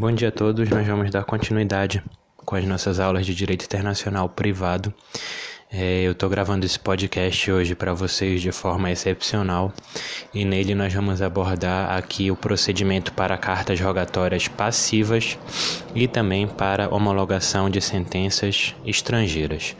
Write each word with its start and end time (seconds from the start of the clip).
Bom 0.00 0.12
dia 0.12 0.28
a 0.28 0.32
todos. 0.32 0.66
Nós 0.70 0.86
vamos 0.86 1.10
dar 1.10 1.24
continuidade 1.24 2.02
com 2.34 2.56
as 2.56 2.64
nossas 2.64 2.98
aulas 2.98 3.26
de 3.26 3.34
Direito 3.34 3.66
Internacional 3.66 4.30
Privado. 4.30 4.94
É, 5.70 6.00
eu 6.04 6.12
estou 6.12 6.26
gravando 6.30 6.64
esse 6.64 6.78
podcast 6.78 7.52
hoje 7.52 7.74
para 7.74 7.92
vocês 7.92 8.40
de 8.40 8.50
forma 8.50 8.90
excepcional 8.90 9.70
e 10.32 10.42
nele 10.42 10.74
nós 10.74 10.94
vamos 10.94 11.20
abordar 11.20 11.98
aqui 11.98 12.30
o 12.30 12.34
procedimento 12.34 13.12
para 13.12 13.36
cartas 13.36 13.78
rogatórias 13.78 14.48
passivas 14.48 15.38
e 15.94 16.08
também 16.08 16.48
para 16.48 16.88
homologação 16.88 17.68
de 17.68 17.82
sentenças 17.82 18.74
estrangeiras. 18.86 19.76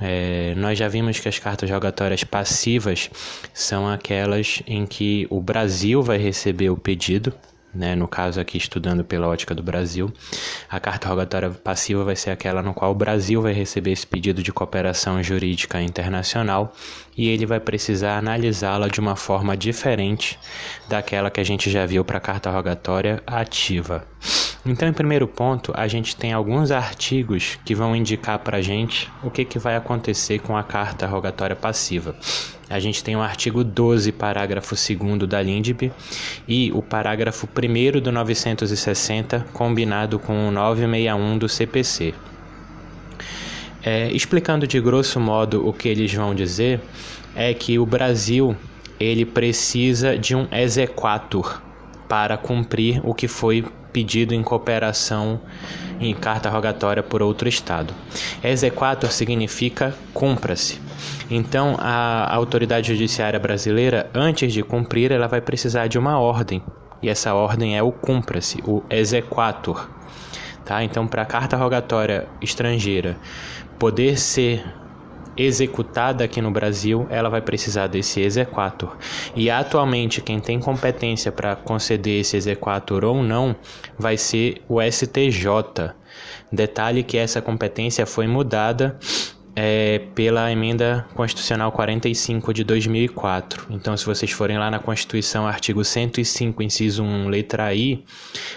É, 0.00 0.54
nós 0.56 0.78
já 0.78 0.88
vimos 0.88 1.20
que 1.20 1.28
as 1.28 1.38
cartas 1.38 1.70
rogatórias 1.70 2.24
passivas 2.24 3.10
são 3.52 3.86
aquelas 3.86 4.62
em 4.66 4.86
que 4.86 5.26
o 5.28 5.42
Brasil 5.42 6.02
vai 6.02 6.16
receber 6.16 6.70
o 6.70 6.76
pedido 6.78 7.34
né, 7.74 7.94
no 7.94 8.08
caso 8.08 8.40
aqui 8.40 8.56
estudando 8.56 9.04
pela 9.04 9.28
ótica 9.28 9.54
do 9.54 9.62
Brasil, 9.62 10.12
a 10.68 10.80
carta 10.80 11.08
rogatória 11.08 11.50
passiva 11.50 12.04
vai 12.04 12.16
ser 12.16 12.30
aquela 12.30 12.62
no 12.62 12.72
qual 12.72 12.92
o 12.92 12.94
Brasil 12.94 13.42
vai 13.42 13.52
receber 13.52 13.92
esse 13.92 14.06
pedido 14.06 14.42
de 14.42 14.52
cooperação 14.52 15.22
jurídica 15.22 15.80
internacional 15.80 16.72
e 17.16 17.28
ele 17.28 17.44
vai 17.44 17.60
precisar 17.60 18.16
analisá-la 18.16 18.88
de 18.88 19.00
uma 19.00 19.16
forma 19.16 19.56
diferente 19.56 20.38
daquela 20.88 21.30
que 21.30 21.40
a 21.40 21.44
gente 21.44 21.70
já 21.70 21.84
viu 21.84 22.04
para 22.04 22.18
a 22.18 22.20
carta 22.20 22.50
rogatória 22.50 23.22
ativa. 23.26 24.06
Então, 24.64 24.88
em 24.88 24.92
primeiro 24.92 25.26
ponto, 25.26 25.72
a 25.76 25.88
gente 25.88 26.16
tem 26.16 26.32
alguns 26.32 26.70
artigos 26.70 27.58
que 27.64 27.74
vão 27.74 27.94
indicar 27.94 28.38
para 28.38 28.58
a 28.58 28.62
gente 28.62 29.10
o 29.22 29.30
que, 29.30 29.44
que 29.44 29.58
vai 29.58 29.76
acontecer 29.76 30.40
com 30.40 30.56
a 30.56 30.62
carta 30.62 31.06
rogatória 31.06 31.56
passiva. 31.56 32.14
A 32.70 32.78
gente 32.78 33.02
tem 33.02 33.16
o 33.16 33.20
artigo 33.22 33.64
12, 33.64 34.12
parágrafo 34.12 34.74
2 34.74 35.28
da 35.28 35.40
LINDB 35.40 35.90
e 36.46 36.70
o 36.72 36.82
parágrafo 36.82 37.48
1 37.48 38.00
do 38.00 38.12
960, 38.12 39.46
combinado 39.52 40.18
com 40.18 40.48
o 40.48 40.50
961 40.50 41.38
do 41.38 41.48
CPC. 41.48 42.12
É, 43.82 44.10
explicando 44.12 44.66
de 44.66 44.78
grosso 44.80 45.18
modo 45.18 45.66
o 45.66 45.72
que 45.72 45.88
eles 45.88 46.12
vão 46.12 46.34
dizer, 46.34 46.80
é 47.34 47.54
que 47.54 47.78
o 47.78 47.86
Brasil 47.86 48.54
ele 49.00 49.24
precisa 49.24 50.18
de 50.18 50.34
um 50.34 50.46
exequatur 50.52 51.62
para 52.08 52.36
cumprir 52.36 53.00
o 53.04 53.14
que 53.14 53.28
foi 53.28 53.64
pedido 53.92 54.34
em 54.34 54.42
cooperação 54.42 55.40
em 56.00 56.14
carta 56.14 56.48
rogatória 56.48 57.02
por 57.02 57.22
outro 57.22 57.48
Estado. 57.48 57.92
Exequatur 58.42 59.10
significa 59.10 59.94
cumpra-se. 60.14 60.80
Então, 61.30 61.76
a 61.78 62.34
autoridade 62.34 62.88
judiciária 62.88 63.38
brasileira, 63.38 64.08
antes 64.14 64.52
de 64.52 64.62
cumprir, 64.62 65.12
ela 65.12 65.26
vai 65.26 65.40
precisar 65.40 65.86
de 65.86 65.98
uma 65.98 66.18
ordem. 66.18 66.62
E 67.02 67.08
essa 67.08 67.34
ordem 67.34 67.76
é 67.76 67.82
o 67.82 67.92
cumpra-se, 67.92 68.62
o 68.66 68.82
exequatur. 68.90 69.88
Tá? 70.64 70.82
Então, 70.82 71.06
para 71.06 71.22
a 71.22 71.26
carta 71.26 71.56
rogatória 71.56 72.26
estrangeira 72.40 73.16
poder 73.78 74.18
ser 74.18 74.64
executada 75.38 76.24
aqui 76.24 76.42
no 76.42 76.50
Brasil, 76.50 77.06
ela 77.08 77.28
vai 77.28 77.40
precisar 77.40 77.86
desse 77.86 78.20
exequatur. 78.20 78.96
E 79.36 79.48
atualmente 79.48 80.20
quem 80.20 80.40
tem 80.40 80.58
competência 80.58 81.30
para 81.30 81.54
conceder 81.54 82.20
esse 82.20 82.36
exequatur 82.36 83.04
ou 83.04 83.22
não 83.22 83.54
vai 83.96 84.16
ser 84.16 84.60
o 84.68 84.82
STJ. 84.82 85.94
Detalhe 86.52 87.02
que 87.02 87.16
essa 87.16 87.40
competência 87.40 88.04
foi 88.04 88.26
mudada 88.26 88.98
é, 89.60 90.00
pela 90.14 90.50
emenda 90.52 91.04
constitucional 91.14 91.72
45 91.72 92.54
de 92.54 92.62
2004. 92.62 93.66
Então, 93.70 93.96
se 93.96 94.06
vocês 94.06 94.30
forem 94.30 94.56
lá 94.56 94.70
na 94.70 94.78
Constituição, 94.78 95.46
artigo 95.46 95.84
105, 95.84 96.62
inciso 96.62 97.02
1, 97.02 97.28
letra 97.28 97.74
I, 97.74 98.04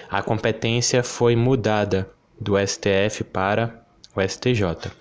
a 0.10 0.22
competência 0.22 1.04
foi 1.04 1.36
mudada 1.36 2.10
do 2.40 2.54
STF 2.58 3.24
para 3.24 3.81
o 4.16 4.22
STJ. 4.22 4.92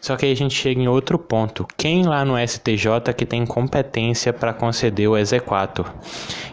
Só 0.00 0.16
que 0.16 0.26
aí 0.26 0.32
a 0.32 0.36
gente 0.36 0.54
chega 0.54 0.80
em 0.80 0.88
outro 0.88 1.18
ponto. 1.18 1.66
Quem 1.76 2.04
lá 2.04 2.24
no 2.24 2.34
STJ 2.38 3.12
que 3.16 3.24
tem 3.24 3.46
competência 3.46 4.32
para 4.32 4.52
conceder 4.52 5.08
o 5.08 5.16
exequatur? 5.16 5.90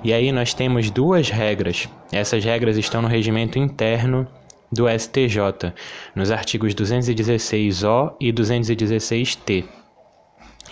E 0.03 0.13
aí 0.13 0.31
nós 0.31 0.53
temos 0.53 0.89
duas 0.89 1.29
regras. 1.29 1.89
Essas 2.11 2.43
regras 2.43 2.77
estão 2.77 3.01
no 3.01 3.07
regimento 3.07 3.59
interno 3.59 4.27
do 4.71 4.85
STJ, 4.89 5.73
nos 6.15 6.31
artigos 6.31 6.73
216-O 6.73 8.15
e 8.19 8.31
216-T. 8.33 9.84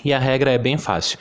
E 0.04 0.14
a 0.14 0.20
regra 0.20 0.52
é 0.52 0.58
bem 0.58 0.78
fácil. 0.78 1.18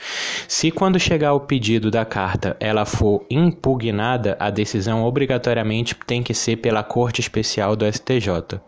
Se 0.47 0.69
quando 0.71 0.99
chegar 0.99 1.33
o 1.33 1.39
pedido 1.39 1.89
da 1.89 2.03
carta 2.03 2.57
ela 2.59 2.85
for 2.85 3.25
impugnada, 3.29 4.35
a 4.39 4.49
decisão 4.49 5.03
obrigatoriamente 5.05 5.95
tem 6.05 6.21
que 6.21 6.33
ser 6.33 6.57
pela 6.57 6.83
Corte 6.83 7.21
Especial 7.21 7.75
do 7.75 7.85
STJ. 7.85 8.59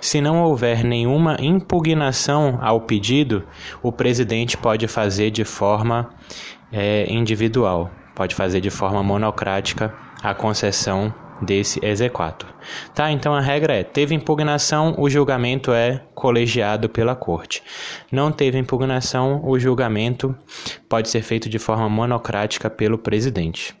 Se 0.00 0.20
não 0.20 0.42
houver 0.42 0.82
nenhuma 0.82 1.36
impugnação 1.40 2.58
ao 2.62 2.80
pedido, 2.80 3.44
o 3.82 3.92
presidente 3.92 4.56
pode 4.56 4.88
fazer 4.88 5.30
de 5.30 5.44
forma 5.44 6.08
é, 6.72 7.06
individual, 7.12 7.90
pode 8.14 8.34
fazer 8.34 8.60
de 8.60 8.70
forma 8.70 9.02
monocrática 9.02 9.94
a 10.22 10.34
concessão 10.34 11.12
desse 11.40 11.84
exequato. 11.84 12.46
Tá? 12.94 13.10
Então 13.10 13.34
a 13.34 13.40
regra 13.40 13.74
é: 13.74 13.82
teve 13.82 14.14
impugnação, 14.14 14.94
o 14.98 15.08
julgamento 15.08 15.72
é 15.72 16.02
colegiado 16.14 16.88
pela 16.88 17.14
corte. 17.14 17.62
Não 18.10 18.30
teve 18.32 18.58
impugnação, 18.58 19.40
o 19.44 19.58
julgamento 19.58 20.34
pode 20.88 21.08
ser 21.08 21.22
feito 21.22 21.48
de 21.48 21.58
forma 21.58 21.88
monocrática 21.88 22.68
pelo 22.68 22.98
presidente. 22.98 23.74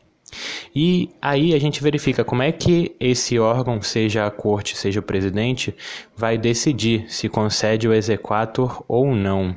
E 0.74 1.10
aí 1.22 1.54
a 1.54 1.58
gente 1.58 1.82
verifica 1.82 2.24
como 2.24 2.42
é 2.42 2.52
que 2.52 2.94
esse 3.00 3.38
órgão, 3.38 3.80
seja 3.80 4.26
a 4.26 4.30
corte, 4.30 4.76
seja 4.76 5.00
o 5.00 5.02
presidente, 5.02 5.74
vai 6.16 6.36
decidir 6.36 7.06
se 7.08 7.28
concede 7.28 7.88
o 7.88 7.94
exequatur 7.94 8.84
ou 8.86 9.14
não. 9.14 9.56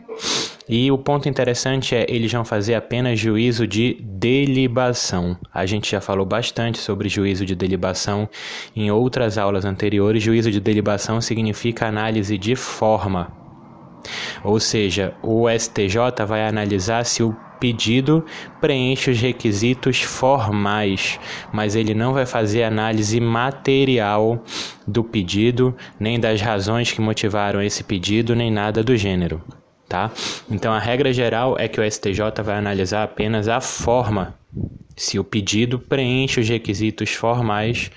E 0.73 0.89
o 0.89 0.97
ponto 0.97 1.27
interessante 1.27 1.93
é 1.93 2.05
eles 2.07 2.31
vão 2.31 2.45
fazer 2.45 2.75
apenas 2.75 3.19
juízo 3.19 3.67
de 3.67 3.97
delibação. 4.01 5.37
A 5.53 5.65
gente 5.65 5.91
já 5.91 5.99
falou 5.99 6.25
bastante 6.25 6.77
sobre 6.77 7.09
juízo 7.09 7.45
de 7.45 7.53
delibação 7.53 8.29
em 8.73 8.89
outras 8.89 9.37
aulas 9.37 9.65
anteriores. 9.65 10.23
Juízo 10.23 10.49
de 10.49 10.61
delibação 10.61 11.19
significa 11.19 11.89
análise 11.89 12.37
de 12.37 12.55
forma. 12.55 13.29
Ou 14.45 14.61
seja, 14.61 15.13
o 15.21 15.49
STJ 15.49 16.25
vai 16.25 16.47
analisar 16.47 17.03
se 17.03 17.21
o 17.21 17.35
pedido 17.59 18.25
preenche 18.61 19.11
os 19.11 19.19
requisitos 19.19 20.01
formais, 20.01 21.19
mas 21.51 21.75
ele 21.75 21.93
não 21.93 22.13
vai 22.13 22.25
fazer 22.25 22.63
análise 22.63 23.19
material 23.19 24.41
do 24.87 25.03
pedido, 25.03 25.75
nem 25.99 26.17
das 26.17 26.39
razões 26.39 26.93
que 26.93 27.01
motivaram 27.01 27.61
esse 27.61 27.83
pedido, 27.83 28.33
nem 28.33 28.49
nada 28.49 28.81
do 28.81 28.95
gênero 28.95 29.43
tá? 29.91 30.09
Então 30.49 30.71
a 30.71 30.79
regra 30.79 31.11
geral 31.11 31.57
é 31.59 31.67
que 31.67 31.81
o 31.81 31.91
STJ 31.91 32.41
vai 32.41 32.55
analisar 32.55 33.03
apenas 33.03 33.49
a 33.49 33.59
forma, 33.59 34.33
se 34.95 35.19
o 35.19 35.23
pedido 35.23 35.77
preenche 35.77 36.39
os 36.39 36.47
requisitos 36.47 37.11
formais 37.11 37.91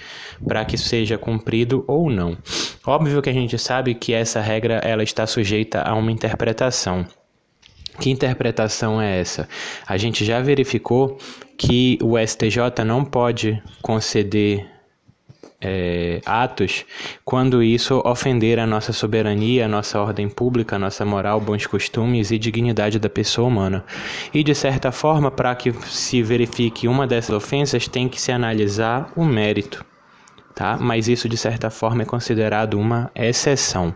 para 0.44 0.64
que 0.64 0.76
seja 0.76 1.16
cumprido 1.16 1.84
ou 1.86 2.10
não. 2.10 2.36
Óbvio 2.84 3.22
que 3.22 3.30
a 3.30 3.32
gente 3.32 3.56
sabe 3.58 3.94
que 3.94 4.12
essa 4.12 4.40
regra 4.40 4.80
ela 4.82 5.04
está 5.04 5.24
sujeita 5.24 5.82
a 5.82 5.94
uma 5.94 6.10
interpretação. 6.10 7.06
Que 8.00 8.10
interpretação 8.10 9.00
é 9.00 9.20
essa? 9.20 9.48
A 9.86 9.96
gente 9.96 10.24
já 10.24 10.40
verificou 10.40 11.16
que 11.56 11.96
o 12.02 12.18
STJ 12.18 12.84
não 12.84 13.04
pode 13.04 13.62
conceder 13.80 14.68
é, 15.60 16.20
atos 16.26 16.84
quando 17.24 17.62
isso 17.62 18.02
ofender 18.04 18.58
a 18.58 18.66
nossa 18.66 18.92
soberania, 18.92 19.64
a 19.64 19.68
nossa 19.68 20.00
ordem 20.00 20.28
pública, 20.28 20.76
a 20.76 20.78
nossa 20.78 21.04
moral, 21.04 21.40
bons 21.40 21.66
costumes 21.66 22.30
e 22.30 22.38
dignidade 22.38 22.98
da 22.98 23.08
pessoa 23.08 23.48
humana. 23.48 23.84
E 24.32 24.42
de 24.44 24.54
certa 24.54 24.92
forma, 24.92 25.30
para 25.30 25.54
que 25.54 25.72
se 25.86 26.22
verifique 26.22 26.86
uma 26.86 27.06
dessas 27.06 27.34
ofensas, 27.34 27.88
tem 27.88 28.08
que 28.08 28.20
se 28.20 28.30
analisar 28.30 29.10
o 29.16 29.24
mérito. 29.24 29.84
Tá? 30.54 30.76
Mas 30.80 31.08
isso 31.08 31.28
de 31.28 31.36
certa 31.36 31.68
forma 31.68 32.02
é 32.02 32.06
considerado 32.06 32.78
uma 32.78 33.10
exceção. 33.14 33.92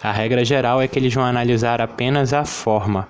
A 0.00 0.12
regra 0.12 0.44
geral 0.44 0.80
é 0.80 0.86
que 0.86 0.98
eles 0.98 1.12
vão 1.12 1.24
analisar 1.24 1.80
apenas 1.80 2.32
a 2.32 2.44
forma. 2.44 3.08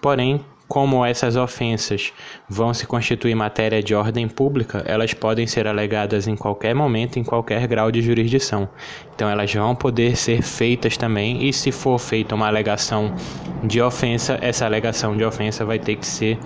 Porém, 0.00 0.42
como 0.70 1.04
essas 1.04 1.34
ofensas 1.34 2.12
vão 2.50 2.74
se 2.74 2.84
constituir 2.84 3.36
matéria 3.36 3.80
de 3.80 3.94
ordem 3.94 4.26
pública, 4.26 4.82
elas 4.84 5.14
podem 5.14 5.46
ser 5.46 5.68
alegadas 5.68 6.26
em 6.26 6.34
qualquer 6.34 6.74
momento, 6.74 7.16
em 7.16 7.22
qualquer 7.22 7.64
grau 7.68 7.92
de 7.92 8.02
jurisdição. 8.02 8.68
Então, 9.14 9.30
elas 9.30 9.54
vão 9.54 9.76
poder 9.76 10.16
ser 10.16 10.42
feitas 10.42 10.96
também, 10.96 11.48
e 11.48 11.52
se 11.52 11.70
for 11.70 11.96
feita 12.00 12.34
uma 12.34 12.48
alegação 12.48 13.14
de 13.62 13.80
ofensa, 13.80 14.36
essa 14.42 14.66
alegação 14.66 15.16
de 15.16 15.24
ofensa 15.24 15.64
vai 15.64 15.78
ter 15.78 15.94
que 15.94 16.06
ser 16.06 16.40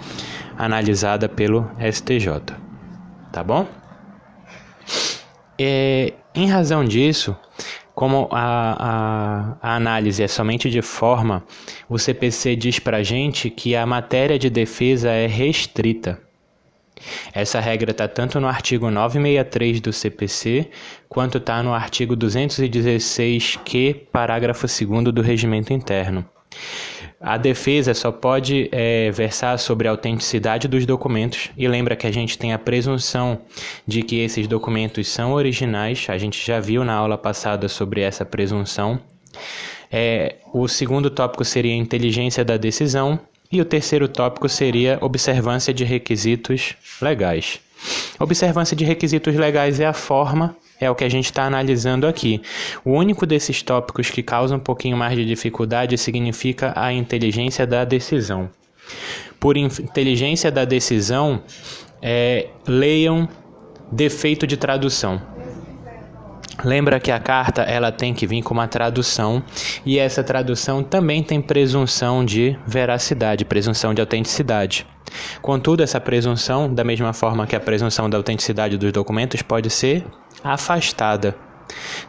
analisada 0.59 1.27
pelo 1.27 1.67
STJ. 1.91 2.55
Tá 3.33 3.43
bom? 3.43 3.67
É, 5.59 6.13
em 6.35 6.47
razão 6.51 6.85
disso, 6.85 7.35
como 7.95 8.29
a, 8.33 9.57
a, 9.63 9.71
a, 9.71 9.77
análise 9.77 10.23
é 10.23 10.29
somente 10.29 10.69
de 10.69 10.83
forma, 10.83 11.45
o 11.89 11.99
CPC 11.99 12.57
diz 12.57 12.79
para 12.79 12.99
a 12.99 13.03
gente 13.03 13.49
que 13.49 13.77
a 13.77 13.87
matéria 13.87 14.39
de 14.39 14.51
defesa 14.51 15.11
é 15.11 15.27
restrita. 15.27 16.21
Essa 17.33 17.61
regra 17.61 17.91
está 17.91 18.09
tanto 18.09 18.41
no 18.41 18.47
artigo 18.49 18.91
963 18.91 19.81
do 19.81 19.93
CPC, 19.93 20.71
quanto 21.09 21.39
está 21.39 21.63
no 21.63 21.75
artigo 21.75 22.17
216q, 22.17 24.07
parágrafo 24.11 24.67
2 24.67 25.13
do 25.13 25.21
Regimento 25.23 25.73
Interno. 25.73 26.25
A 27.27 27.39
defesa 27.39 27.95
só 27.95 28.13
pode 28.13 28.69
é, 28.71 29.11
versar 29.11 29.59
sobre 29.59 29.89
a 29.89 29.91
autenticidade 29.91 30.69
dos 30.69 30.85
documentos 30.85 31.49
e 31.57 31.67
lembra 31.67 31.97
que 31.97 32.07
a 32.07 32.11
gente 32.11 32.37
tem 32.37 32.53
a 32.53 32.59
presunção 32.59 33.41
de 33.87 34.03
que 34.03 34.21
esses 34.21 34.47
documentos 34.47 35.09
são 35.09 35.33
originais, 35.33 36.05
a 36.11 36.19
gente 36.19 36.47
já 36.47 36.61
viu 36.61 36.85
na 36.85 36.93
aula 36.93 37.17
passada 37.17 37.67
sobre 37.67 38.03
essa 38.03 38.27
presunção. 38.27 39.01
É, 39.91 40.35
o 40.53 40.69
segundo 40.69 41.09
tópico 41.09 41.47
seria 41.47 41.75
inteligência 41.75 42.45
da 42.45 42.59
decisão 42.59 43.19
e 43.51 43.59
o 43.59 43.65
terceiro 43.65 44.07
tópico 44.07 44.47
seria 44.47 44.99
observância 45.01 45.73
de 45.73 45.83
requisitos 45.83 46.75
legais. 47.01 47.59
Observância 48.21 48.77
de 48.77 48.85
requisitos 48.85 49.35
legais 49.35 49.81
é 49.81 49.87
a 49.87 49.95
forma 49.95 50.55
é 50.85 50.91
o 50.91 50.95
que 50.95 51.05
a 51.05 51.09
gente 51.09 51.27
está 51.27 51.45
analisando 51.45 52.07
aqui. 52.07 52.41
O 52.85 52.93
único 52.93 53.27
desses 53.27 53.63
tópicos 53.63 54.11
que 54.11 54.23
causa 54.23 54.57
um 54.57 54.61
pouquinho 54.61 54.97
mais 54.97 55.17
de 55.17 55.25
dificuldade 55.25 55.97
significa 55.99 56.73
a 56.77 56.93
inteligência 56.93 57.67
da 57.67 57.85
decisão. 57.85 58.51
Por 59.41 59.57
inteligência 59.57 60.51
da 60.51 60.65
decisão, 60.65 61.43
é, 62.01 62.49
leiam 62.67 63.29
defeito 63.91 64.47
de 64.47 64.57
tradução. 64.57 65.21
Lembra 66.63 67.01
que 67.01 67.11
a 67.11 67.19
carta 67.19 67.63
ela 67.63 67.91
tem 67.91 68.15
que 68.15 68.27
vir 68.27 68.43
com 68.43 68.55
uma 68.55 68.69
tradução 68.69 69.43
e 69.85 69.99
essa 69.99 70.23
tradução 70.23 70.83
também 70.83 71.23
tem 71.23 71.41
presunção 71.41 72.25
de 72.25 72.57
veracidade, 72.67 73.45
presunção 73.45 73.93
de 73.93 74.01
autenticidade. 74.01 74.87
Contudo, 75.43 75.83
essa 75.83 76.01
presunção, 76.01 76.73
da 76.73 76.85
mesma 76.85 77.13
forma 77.13 77.47
que 77.47 77.55
a 77.57 77.61
presunção 77.61 78.09
da 78.09 78.17
autenticidade 78.17 78.79
dos 78.79 78.93
documentos, 78.93 79.43
pode 79.43 79.71
ser 79.71 80.05
afastada. 80.43 81.37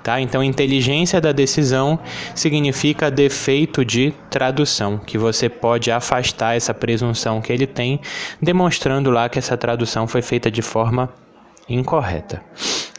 Tá? 0.04 0.20
Então, 0.20 0.44
inteligência 0.44 1.20
da 1.20 1.32
decisão 1.32 2.00
significa 2.34 3.10
defeito 3.10 3.84
de 3.84 4.14
tradução, 4.30 4.98
que 4.98 5.18
você 5.18 5.50
pode 5.50 5.92
afastar 5.92 6.56
essa 6.56 6.74
presunção 6.74 7.42
que 7.42 7.52
ele 7.52 7.66
tem, 7.66 8.00
demonstrando 8.42 9.10
lá 9.10 9.30
que 9.30 9.40
essa 9.40 9.58
tradução 9.58 10.08
foi 10.08 10.22
feita 10.22 10.52
de 10.52 10.62
forma 10.62 11.10
incorreta. 11.68 12.42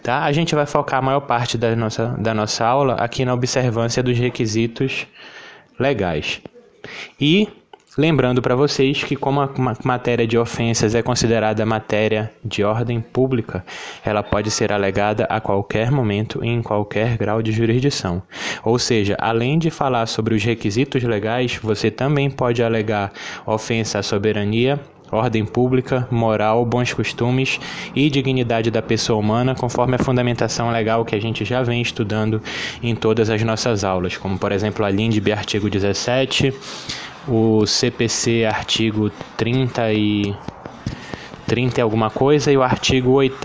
Tá? 0.02 0.25
A 0.25 0.32
gente 0.32 0.54
vai 0.54 0.66
focar 0.66 0.98
a 0.98 1.02
maior 1.02 1.20
parte 1.20 1.56
da 1.58 1.75
nossa, 1.76 2.16
da 2.19 2.34
nossa 2.34 2.64
aula 2.64 2.94
aqui 2.94 3.25
na 3.25 3.34
observância 3.34 4.02
dos 4.02 4.19
requisitos 4.19 5.06
legais. 5.78 6.40
E 7.20 7.48
Lembrando 7.98 8.43
para 8.43 8.54
vocês 8.54 9.02
que, 9.02 9.16
como 9.16 9.40
a 9.40 9.48
matéria 9.82 10.26
de 10.26 10.37
ofensas 10.37 10.94
é 10.94 11.02
considerada 11.02 11.64
matéria 11.64 12.31
de 12.44 12.62
ordem 12.62 13.00
pública, 13.00 13.64
ela 14.04 14.22
pode 14.22 14.50
ser 14.50 14.70
alegada 14.70 15.25
a 15.25 15.40
qualquer 15.40 15.90
momento 15.90 16.44
e 16.44 16.48
em 16.48 16.60
qualquer 16.60 17.16
grau 17.16 17.40
de 17.40 17.52
jurisdição. 17.52 18.22
Ou 18.62 18.78
seja, 18.78 19.16
além 19.19 19.58
de 19.58 19.70
falar 19.70 20.04
sobre 20.04 20.34
os 20.34 20.44
requisitos 20.44 21.02
legais, 21.04 21.56
você 21.56 21.90
também 21.90 22.31
pode 22.31 22.62
alegar 22.62 23.12
ofensa 23.46 24.00
à 24.00 24.02
soberania, 24.02 24.78
ordem 25.10 25.46
pública, 25.46 26.06
moral, 26.10 26.66
bons 26.66 26.93
costumes 26.93 27.58
e 27.94 28.10
dignidade 28.10 28.70
da 28.70 28.82
pessoa 28.82 29.19
humana, 29.19 29.54
conforme 29.54 29.94
a 29.94 29.98
fundamentação 29.98 30.70
legal 30.70 31.02
que 31.02 31.14
a 31.14 31.20
gente 31.20 31.46
já 31.46 31.62
vem 31.62 31.81
estudando 31.81 32.43
em 32.82 32.94
todas 32.94 33.31
as 33.31 33.43
nossas 33.43 33.84
aulas, 33.84 34.19
como 34.19 34.38
por 34.38 34.52
exemplo 34.52 34.84
a 34.84 34.90
LINDB 34.90 35.32
artigo 35.32 35.70
17, 35.70 36.52
o 37.28 37.67
CPC 37.67 38.44
artigo 38.44 39.11
30 39.37 39.93
e 39.93 40.34
30 41.46 41.81
e 41.81 41.82
alguma 41.82 42.11
coisa 42.11 42.52
e 42.52 42.56
o 42.56 42.62
artigo 42.62 43.11
8 43.12 43.37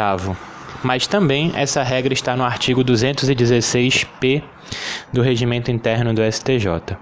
mas 0.83 1.06
também 1.06 1.51
essa 1.56 1.83
regra 1.83 2.13
está 2.13 2.36
no 2.36 2.44
artigo 2.44 2.83
216-P 2.83 4.44
do 5.13 5.22
Regimento 5.22 5.69
Interno 5.69 6.13
do 6.13 6.22
STJ. 6.24 6.98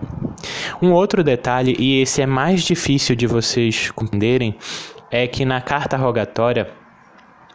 Um 0.81 0.91
outro 0.91 1.23
detalhe, 1.23 1.75
e 1.79 2.01
esse 2.01 2.21
é 2.21 2.25
mais 2.25 2.63
difícil 2.63 3.15
de 3.15 3.27
vocês 3.27 3.91
compreenderem, 3.91 4.55
é 5.09 5.27
que 5.27 5.45
na 5.45 5.61
carta 5.61 5.97
rogatória 5.97 6.69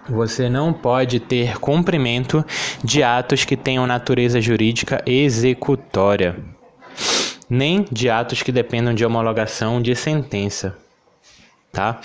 você 0.08 0.48
não 0.48 0.72
pode 0.72 1.20
ter 1.20 1.58
cumprimento 1.58 2.44
de 2.82 3.02
atos 3.02 3.44
que 3.44 3.56
tenham 3.56 3.86
natureza 3.86 4.40
jurídica 4.40 5.02
executória 5.06 6.53
nem 7.48 7.84
de 7.90 8.08
atos 8.08 8.42
que 8.42 8.52
dependam 8.52 8.94
de 8.94 9.04
homologação 9.04 9.80
de 9.80 9.94
sentença. 9.94 10.76
Tá? 11.72 12.00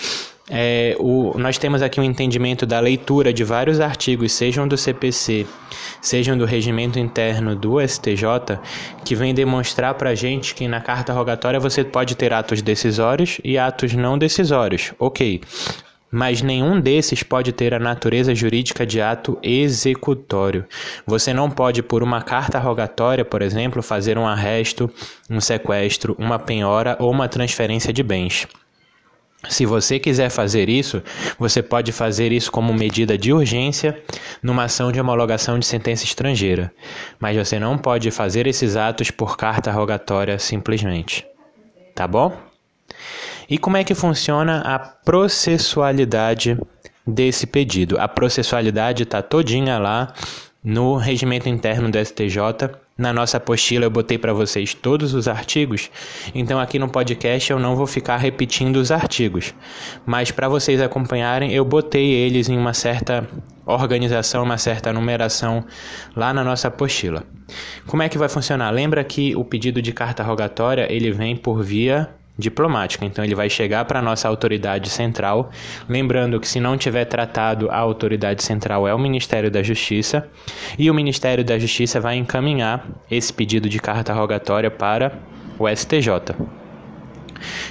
É, 0.50 0.95
o, 1.00 1.38
nós 1.38 1.59
temos 1.59 1.81
aqui 1.81 2.00
um 2.00 2.03
entendimento 2.03 2.65
da 2.65 2.80
leitura 2.80 3.31
de 3.31 3.44
vários 3.44 3.80
artigos, 3.80 4.31
sejam 4.31 4.68
do 4.68 4.75
CPC, 4.75 5.45
sejam 6.01 6.36
do 6.36 6.44
regimento 6.44 6.97
interno 6.97 7.56
do 7.56 7.80
STJ, 7.88 8.57
que 9.06 9.13
vem 9.13 9.33
demonstrar 9.33 9.94
para 9.94 10.09
a 10.09 10.15
gente 10.15 10.56
que 10.56 10.68
na 10.68 10.81
carta 10.81 11.13
rogatória 11.13 11.59
você 11.59 11.83
pode 11.83 12.15
ter 12.15 12.33
atos 12.33 12.63
decisórios 12.63 13.39
e 13.44 13.59
atos 13.59 13.94
não 13.94 14.18
decisórios. 14.18 14.91
Ok, 14.97 15.41
mas 16.11 16.41
nenhum 16.41 16.79
desses 16.79 17.23
pode 17.23 17.51
ter 17.51 17.73
a 17.73 17.79
natureza 17.79 18.33
jurídica 18.33 18.85
de 18.85 19.01
ato 19.01 19.38
executório. 19.44 20.65
Você 21.06 21.33
não 21.33 21.50
pode, 21.50 21.83
por 21.83 22.01
uma 22.01 22.21
carta 22.21 22.59
rogatória, 22.59 23.23
por 23.23 23.41
exemplo, 23.41 23.81
fazer 23.81 24.17
um 24.17 24.27
arresto, 24.27 24.89
um 25.29 25.39
sequestro, 25.39 26.15
uma 26.17 26.39
penhora 26.39 26.95
ou 27.00 27.11
uma 27.11 27.27
transferência 27.27 27.94
de 27.94 28.03
bens. 28.03 28.47
Se 29.47 29.65
você 29.65 29.97
quiser 30.00 30.29
fazer 30.29 30.67
isso, 30.67 31.01
você 31.38 31.63
pode 31.63 31.94
fazer 31.94 32.33
isso 32.33 32.51
como 32.51 32.73
medida 32.73 33.17
de 33.17 33.31
urgência 33.31 34.03
numa 34.44 34.65
ação 34.65 34.91
de 34.91 35.00
homologação 35.00 35.57
de 35.57 35.65
sentença 35.65 36.03
estrangeira, 36.03 36.73
mas 37.17 37.38
você 37.38 37.57
não 37.57 37.77
pode 37.77 38.12
fazer 38.12 38.47
esses 38.47 38.75
atos 38.75 39.12
por 39.12 39.38
carta 39.38 39.71
rogatória 39.71 40.38
simplesmente. 40.38 41.25
Tá 41.95 42.05
bom? 42.05 42.38
E 43.50 43.57
como 43.57 43.78
é 43.78 43.84
que 43.84 43.96
funciona 43.96 44.60
a 44.60 44.78
processualidade 44.78 46.56
desse 47.06 47.48
pedido? 47.48 48.00
A 48.00 48.07
processualidade 48.07 49.04
está 49.04 49.24
todinha 49.24 49.80
lá 49.80 50.13
no 50.63 50.98
regimento 50.98 51.50
interno 51.50 51.90
do 51.90 51.98
STJ. 51.98 52.69
Na 52.96 53.12
nossa 53.12 53.38
apostila 53.38 53.86
eu 53.86 53.90
botei 53.90 54.19
para 54.19 54.34
vocês 54.34 54.74
todos 54.74 55.13
os 55.13 55.28
artigos, 55.28 55.90
então 56.36 56.60
aqui 56.60 56.78
no 56.78 56.90
podcast 56.90 57.50
eu 57.50 57.57
não 57.57 57.75
vou 57.75 57.88
ficar 57.88 58.18
repetindo 58.18 58.75
os 58.75 58.92
artigos, 58.92 59.56
mas 60.06 60.31
para 60.31 60.50
vocês 60.50 60.81
acompanharem 60.81 61.54
eu 61.54 61.63
botei 61.63 62.12
eles 62.12 62.50
em 62.50 62.57
uma 62.57 62.74
certa 62.74 63.25
organização, 63.66 64.44
uma 64.44 64.57
certa 64.57 64.92
numeração 64.92 65.63
lá 66.13 66.34
na 66.34 66.44
nossa 66.44 66.68
apostila. 66.68 67.24
Como 67.88 68.03
é 68.03 68.10
que 68.10 68.18
vai 68.18 68.27
funcionar? 68.27 68.70
Lembra 68.70 69.01
que 69.03 69.34
o 69.34 69.46
pedido 69.46 69.82
de 69.82 69.94
carta 69.94 70.22
rogatória 70.22 70.86
ele 70.91 71.10
vem 71.10 71.38
por 71.38 71.63
via 71.63 72.18
diplomática. 72.39 73.05
Então 73.05 73.24
ele 73.24 73.36
vai 73.36 73.50
chegar 73.50 73.86
para 73.86 74.00
a 74.00 74.01
nossa 74.01 74.27
autoridade 74.27 74.89
central, 74.89 75.51
lembrando 75.88 76.39
que 76.39 76.48
se 76.48 76.60
não 76.60 76.77
tiver 76.77 77.05
tratado, 77.05 77.69
a 77.69 77.77
autoridade 77.77 78.41
central 78.41 78.88
é 78.88 78.93
o 78.93 78.98
Ministério 78.98 79.51
da 79.51 79.62
Justiça, 79.62 80.27
e 80.77 80.89
o 80.89 80.93
Ministério 80.93 81.43
da 81.43 81.60
Justiça 81.60 82.00
vai 82.00 82.15
encaminhar 82.15 82.88
esse 83.12 83.31
pedido 83.34 83.67
de 83.67 83.79
carta 83.79 84.13
rogatória 84.13 84.72
para 84.72 85.19
o 85.60 85.67
STJ. 85.67 86.34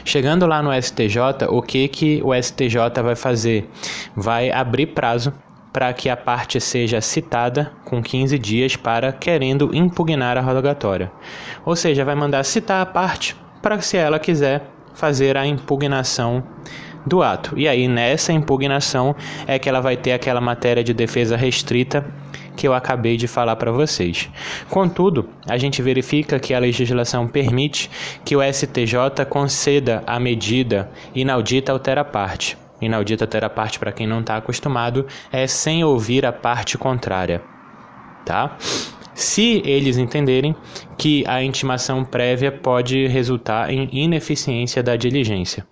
Chegando 0.05 0.47
lá 0.47 0.63
no 0.63 0.71
STJ, 0.73 1.47
o 1.49 1.61
que 1.63 1.89
que 1.89 2.23
o 2.23 2.35
STJ 2.35 3.03
vai 3.03 3.17
fazer? 3.17 3.69
Vai 4.15 4.51
abrir 4.51 4.89
prazo 4.89 5.33
para 5.73 5.93
que 5.93 6.09
a 6.09 6.17
parte 6.17 6.59
seja 6.61 7.01
citada 7.01 7.73
com 7.85 8.03
15 8.03 8.39
dias 8.39 8.77
para 8.77 9.13
querendo 9.13 9.71
impugnar 9.75 10.39
a 10.39 10.41
rogatória. 10.41 11.13
Ou 11.65 11.77
seja, 11.77 12.05
vai 12.05 12.15
mandar 12.15 12.43
citar 12.45 12.81
a 12.81 12.87
parte 12.87 13.37
para 13.63 13.81
se 13.81 13.97
ela 13.97 14.19
quiser 14.19 14.63
fazer 14.95 15.37
a 15.37 15.47
impugnação 15.47 16.43
do 17.07 17.23
ato. 17.23 17.59
E 17.59 17.67
aí, 17.67 17.89
nessa 17.89 18.33
impugnação, 18.33 19.15
é 19.47 19.59
que 19.59 19.69
ela 19.69 19.81
vai 19.81 19.97
ter 19.97 20.13
aquela 20.13 20.41
matéria 20.41 20.85
de 20.85 20.93
defesa 20.93 21.37
restrita 21.37 22.05
que 22.57 22.67
eu 22.67 22.75
acabei 22.75 23.17
de 23.17 23.29
falar 23.29 23.55
para 23.57 23.71
vocês. 23.71 24.29
Contudo, 24.69 25.29
a 25.49 25.57
gente 25.57 25.81
verifica 25.81 26.41
que 26.41 26.53
a 26.53 26.59
legislação 26.59 27.27
permite 27.27 27.89
que 28.25 28.37
o 28.37 28.43
STJ 28.43 29.25
conceda 29.29 30.03
a 30.07 30.19
medida 30.19 30.91
inaudita 31.15 31.71
altera 31.71 32.05
parte. 32.05 32.59
Inaudita 32.81 33.25
altera 33.25 33.49
parte, 33.49 33.79
para 33.79 33.93
quem 33.93 34.07
não 34.07 34.21
está 34.21 34.37
acostumado, 34.37 35.07
é 35.33 35.47
sem 35.47 35.85
ouvir 35.85 36.27
a 36.27 36.33
parte 36.33 36.77
contrária. 36.77 37.43
Tá? 38.25 38.57
Se 39.19 39.61
eles 39.65 39.99
entenderem 39.99 40.55
que 40.97 41.25
a 41.27 41.43
intimação 41.43 42.05
prévia 42.05 42.53
pode 42.53 43.09
resultar 43.09 43.69
em 43.69 43.89
ineficiência 43.91 44.81
da 44.81 44.95
diligência. 44.95 45.67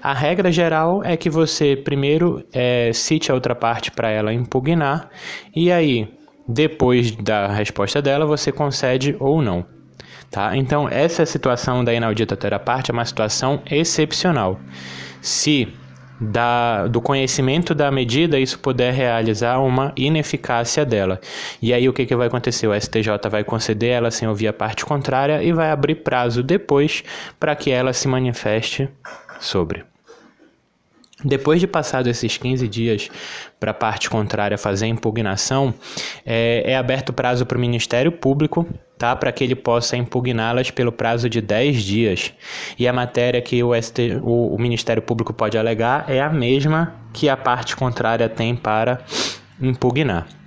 A 0.00 0.14
regra 0.14 0.52
geral 0.52 1.02
é 1.02 1.16
que 1.16 1.28
você 1.28 1.74
primeiro 1.74 2.44
é, 2.52 2.92
cite 2.92 3.32
a 3.32 3.34
outra 3.34 3.56
parte 3.56 3.90
para 3.90 4.08
ela 4.08 4.32
impugnar 4.32 5.10
e 5.54 5.72
aí, 5.72 6.08
depois 6.46 7.10
da 7.10 7.48
resposta 7.48 8.00
dela, 8.00 8.24
você 8.24 8.52
concede 8.52 9.16
ou 9.18 9.42
não. 9.42 9.66
Tá? 10.30 10.56
Então, 10.56 10.88
essa 10.88 11.26
situação 11.26 11.82
da 11.82 11.92
inaudita 11.92 12.36
teraparte 12.36 12.92
é 12.92 12.94
uma 12.94 13.04
situação 13.04 13.60
excepcional. 13.68 14.60
Se 15.20 15.66
da, 16.20 16.86
do 16.86 17.00
conhecimento 17.00 17.74
da 17.74 17.90
medida, 17.90 18.38
isso 18.38 18.58
puder 18.58 18.92
realizar 18.92 19.58
uma 19.58 19.92
ineficácia 19.96 20.84
dela. 20.84 21.20
E 21.62 21.72
aí 21.72 21.88
o 21.88 21.92
que, 21.92 22.04
que 22.04 22.14
vai 22.14 22.26
acontecer? 22.26 22.66
O 22.66 22.78
STJ 22.78 23.28
vai 23.30 23.42
conceder 23.42 23.90
ela 23.90 24.10
sem 24.10 24.28
ouvir 24.28 24.48
a 24.48 24.52
parte 24.52 24.84
contrária 24.84 25.42
e 25.42 25.52
vai 25.52 25.70
abrir 25.70 25.96
prazo 25.96 26.42
depois 26.42 27.02
para 27.38 27.56
que 27.56 27.70
ela 27.70 27.92
se 27.92 28.06
manifeste 28.06 28.88
sobre. 29.40 29.89
Depois 31.24 31.60
de 31.60 31.66
passado 31.66 32.08
esses 32.08 32.36
15 32.38 32.66
dias 32.66 33.10
para 33.58 33.72
a 33.72 33.74
parte 33.74 34.08
contrária 34.08 34.56
fazer 34.56 34.86
impugnação, 34.86 35.74
é, 36.24 36.62
é 36.66 36.76
aberto 36.76 37.12
prazo 37.12 37.44
para 37.44 37.58
o 37.58 37.60
Ministério 37.60 38.10
Público 38.10 38.66
tá, 38.96 39.14
para 39.16 39.32
que 39.32 39.44
ele 39.44 39.54
possa 39.54 39.96
impugná-las 39.96 40.70
pelo 40.70 40.92
prazo 40.92 41.28
de 41.28 41.40
10 41.40 41.82
dias. 41.82 42.32
E 42.78 42.86
a 42.86 42.92
matéria 42.92 43.40
que 43.40 43.62
o, 43.62 43.74
ST, 43.74 44.18
o, 44.22 44.54
o 44.54 44.58
Ministério 44.58 45.02
Público 45.02 45.32
pode 45.32 45.56
alegar 45.56 46.04
é 46.08 46.20
a 46.20 46.30
mesma 46.30 46.94
que 47.12 47.28
a 47.28 47.36
parte 47.36 47.74
contrária 47.76 48.28
tem 48.28 48.54
para 48.54 49.00
impugnar. 49.60 50.39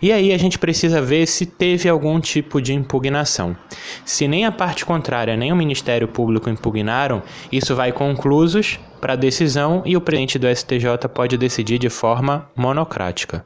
E 0.00 0.12
aí 0.12 0.32
a 0.32 0.38
gente 0.38 0.58
precisa 0.58 1.02
ver 1.02 1.26
se 1.26 1.44
teve 1.44 1.88
algum 1.88 2.20
tipo 2.20 2.60
de 2.60 2.72
impugnação. 2.72 3.56
Se 4.04 4.28
nem 4.28 4.44
a 4.44 4.52
parte 4.52 4.84
contrária 4.84 5.36
nem 5.36 5.52
o 5.52 5.56
Ministério 5.56 6.08
Público 6.08 6.48
impugnaram, 6.48 7.22
isso 7.50 7.74
vai 7.74 7.92
conclusos 7.92 8.78
para 9.00 9.14
a 9.14 9.16
decisão 9.16 9.82
e 9.84 9.96
o 9.96 10.00
presidente 10.00 10.38
do 10.38 10.48
STJ 10.54 11.08
pode 11.12 11.36
decidir 11.36 11.78
de 11.78 11.88
forma 11.88 12.48
monocrática. 12.54 13.44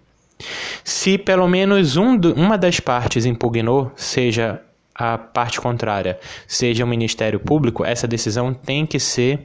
Se 0.85 1.17
pelo 1.17 1.47
menos 1.49 1.97
um 1.97 2.17
do, 2.17 2.35
uma 2.35 2.59
das 2.59 2.81
partes 2.81 3.25
impugnou, 3.25 3.93
seja 3.95 4.61
a 4.95 5.17
parte 5.17 5.61
contrária, 5.61 6.19
seja 6.47 6.85
o 6.85 6.87
Ministério 6.87 7.41
Público, 7.41 7.85
essa 7.85 8.07
decisão 8.07 8.53
tem 8.53 8.85
que 8.85 8.99
ser 8.99 9.41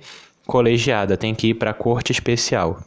colegiada, 0.45 1.15
tem 1.15 1.35
que 1.35 1.47
ir 1.49 1.53
para 1.53 1.71
a 1.71 1.73
Corte 1.73 2.11
Especial. 2.11 2.81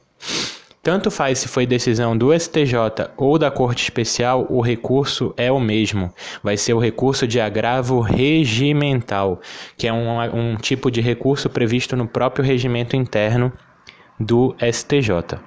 Tanto 0.83 1.11
faz 1.11 1.39
se 1.39 1.49
foi 1.49 1.67
decisão 1.67 2.17
do 2.17 2.33
STJ 2.33 3.11
ou 3.15 3.39
da 3.39 3.51
Corte 3.51 3.83
Especial, 3.83 4.47
o 4.49 4.63
recurso 4.63 5.35
é 5.37 5.53
o 5.53 5.61
mesmo. 5.61 6.11
Vai 6.43 6.57
ser 6.57 6.73
o 6.73 6.79
recurso 6.79 7.27
de 7.27 7.39
agravo 7.39 8.01
regimental, 8.01 9.43
que 9.77 9.87
é 9.87 9.93
um, 9.93 10.19
um 10.35 10.57
tipo 10.57 10.91
de 10.91 11.03
recurso 11.03 11.51
previsto 11.51 11.95
no 11.97 12.09
próprio 12.09 12.43
regimento 12.43 12.97
interno 12.97 13.53
do 14.19 14.57
STJ. 14.73 15.39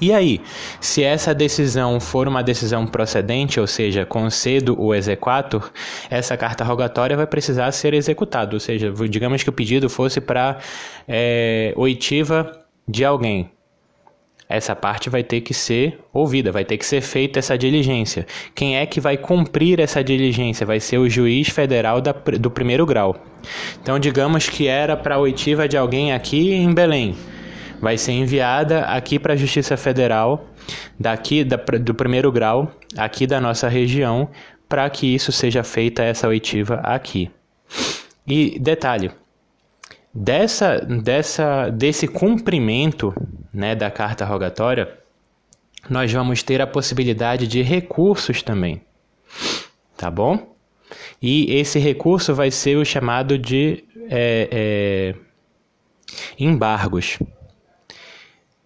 E 0.00 0.12
aí, 0.12 0.40
se 0.80 1.02
essa 1.04 1.32
decisão 1.32 2.00
for 2.00 2.26
uma 2.26 2.42
decisão 2.42 2.86
procedente, 2.86 3.60
ou 3.60 3.66
seja, 3.68 4.04
concedo 4.04 4.80
o 4.80 4.94
exequatur, 4.94 5.70
essa 6.10 6.36
carta 6.36 6.64
rogatória 6.64 7.16
vai 7.16 7.26
precisar 7.26 7.70
ser 7.70 7.94
executada, 7.94 8.54
ou 8.54 8.60
seja, 8.60 8.92
digamos 9.08 9.44
que 9.44 9.50
o 9.50 9.52
pedido 9.52 9.88
fosse 9.88 10.20
para 10.20 10.58
é, 11.06 11.72
oitiva 11.76 12.64
de 12.86 13.04
alguém, 13.04 13.50
essa 14.48 14.74
parte 14.74 15.10
vai 15.10 15.22
ter 15.22 15.42
que 15.42 15.52
ser 15.52 15.98
ouvida, 16.12 16.50
vai 16.50 16.64
ter 16.64 16.78
que 16.78 16.86
ser 16.86 17.02
feita 17.02 17.38
essa 17.38 17.58
diligência. 17.58 18.26
Quem 18.54 18.78
é 18.78 18.86
que 18.86 19.00
vai 19.00 19.16
cumprir 19.16 19.78
essa 19.78 20.02
diligência? 20.02 20.64
Vai 20.64 20.80
ser 20.80 20.96
o 20.96 21.08
juiz 21.08 21.48
federal 21.50 22.00
da, 22.00 22.12
do 22.12 22.50
primeiro 22.50 22.86
grau. 22.86 23.16
Então, 23.82 23.98
digamos 23.98 24.48
que 24.48 24.66
era 24.66 24.96
para 24.96 25.16
a 25.16 25.18
oitiva 25.18 25.68
de 25.68 25.76
alguém 25.76 26.12
aqui 26.12 26.52
em 26.54 26.72
Belém. 26.72 27.14
Vai 27.80 27.98
ser 27.98 28.12
enviada 28.12 28.80
aqui 28.86 29.18
para 29.18 29.34
a 29.34 29.36
Justiça 29.36 29.76
Federal, 29.76 30.46
daqui 30.98 31.44
da, 31.44 31.56
do 31.56 31.94
primeiro 31.94 32.32
grau, 32.32 32.72
aqui 32.96 33.26
da 33.26 33.40
nossa 33.40 33.68
região, 33.68 34.28
para 34.68 34.88
que 34.90 35.14
isso 35.14 35.30
seja 35.30 35.62
feita, 35.62 36.02
essa 36.02 36.26
oitiva 36.26 36.76
aqui. 36.76 37.30
E 38.26 38.58
detalhe, 38.58 39.10
dessa, 40.14 40.78
dessa, 40.78 41.70
desse 41.70 42.08
cumprimento 42.08 43.14
né, 43.52 43.74
da 43.74 43.90
carta 43.90 44.24
rogatória, 44.24 44.98
nós 45.88 46.12
vamos 46.12 46.42
ter 46.42 46.60
a 46.60 46.66
possibilidade 46.66 47.46
de 47.46 47.62
recursos 47.62 48.42
também. 48.42 48.82
Tá 49.96 50.10
bom? 50.10 50.54
E 51.20 51.52
esse 51.54 51.78
recurso 51.78 52.34
vai 52.34 52.50
ser 52.50 52.76
o 52.76 52.84
chamado 52.84 53.38
de 53.38 53.84
é, 54.10 54.48
é, 54.50 55.14
embargos. 56.38 57.18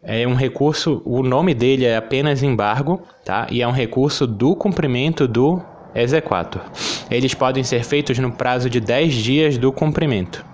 É 0.03 0.27
um 0.27 0.35
recurso, 0.35 1.01
o 1.05 1.23
nome 1.23 1.55
dele 1.55 1.85
é 1.85 1.97
apenas 1.97 2.43
embargo, 2.43 3.03
tá? 3.25 3.47
E 3.51 3.63
é 3.63 3.69
um 3.69 3.73
recurso 3.73 4.27
do 4.27 4.57
cumprimento 4.57 5.29
do 5.29 5.63
exequatur. 5.95 6.63
Eles 7.09 7.35
podem 7.35 7.63
ser 7.63 7.85
feitos 7.85 8.19
no 8.19 8.33
prazo 8.33 8.69
de 8.69 8.81
10 8.81 9.15
dias 9.15 9.59
do 9.59 9.73
cumprimento 9.73 10.52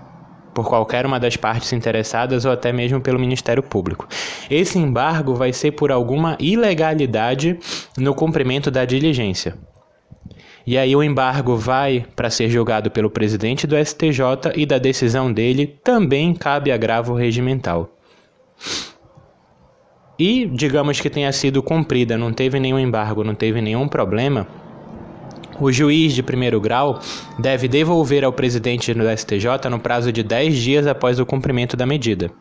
por 0.59 0.67
qualquer 0.67 1.05
uma 1.05 1.17
das 1.21 1.37
partes 1.37 1.71
interessadas 1.71 2.43
ou 2.43 2.51
até 2.51 2.73
mesmo 2.73 2.99
pelo 2.99 3.17
Ministério 3.17 3.63
Público. 3.63 4.05
Esse 4.51 4.77
embargo 4.77 5.33
vai 5.33 5.53
ser 5.53 5.71
por 5.71 5.89
alguma 5.89 6.35
ilegalidade 6.37 7.57
no 7.97 8.13
cumprimento 8.13 8.69
da 8.69 8.83
diligência. 8.83 9.55
E 10.67 10.77
aí 10.77 10.93
o 10.93 11.01
embargo 11.01 11.55
vai 11.55 12.05
para 12.13 12.29
ser 12.29 12.49
julgado 12.49 12.91
pelo 12.91 13.09
presidente 13.09 13.65
do 13.65 13.77
STJ 13.77 14.51
e 14.53 14.65
da 14.65 14.77
decisão 14.77 15.31
dele 15.31 15.65
também 15.81 16.33
cabe 16.33 16.73
agravo 16.73 17.13
regimental. 17.13 17.89
E 20.19 20.45
digamos 20.45 20.99
que 20.99 21.09
tenha 21.09 21.31
sido 21.31 21.63
cumprida, 21.63 22.17
não 22.17 22.33
teve 22.33 22.59
nenhum 22.59 22.79
embargo, 22.79 23.23
não 23.23 23.33
teve 23.33 23.61
nenhum 23.61 23.87
problema, 23.87 24.45
o 25.59 25.71
juiz 25.71 26.13
de 26.13 26.23
primeiro 26.23 26.59
grau 26.59 26.99
deve 27.37 27.67
devolver 27.67 28.23
ao 28.23 28.33
presidente 28.33 28.93
do 28.93 29.03
STJ 29.17 29.69
no 29.69 29.79
prazo 29.79 30.11
de 30.11 30.23
10 30.23 30.57
dias 30.57 30.87
após 30.87 31.19
o 31.19 31.25
cumprimento 31.25 31.75
da 31.75 31.85
medida. 31.85 32.31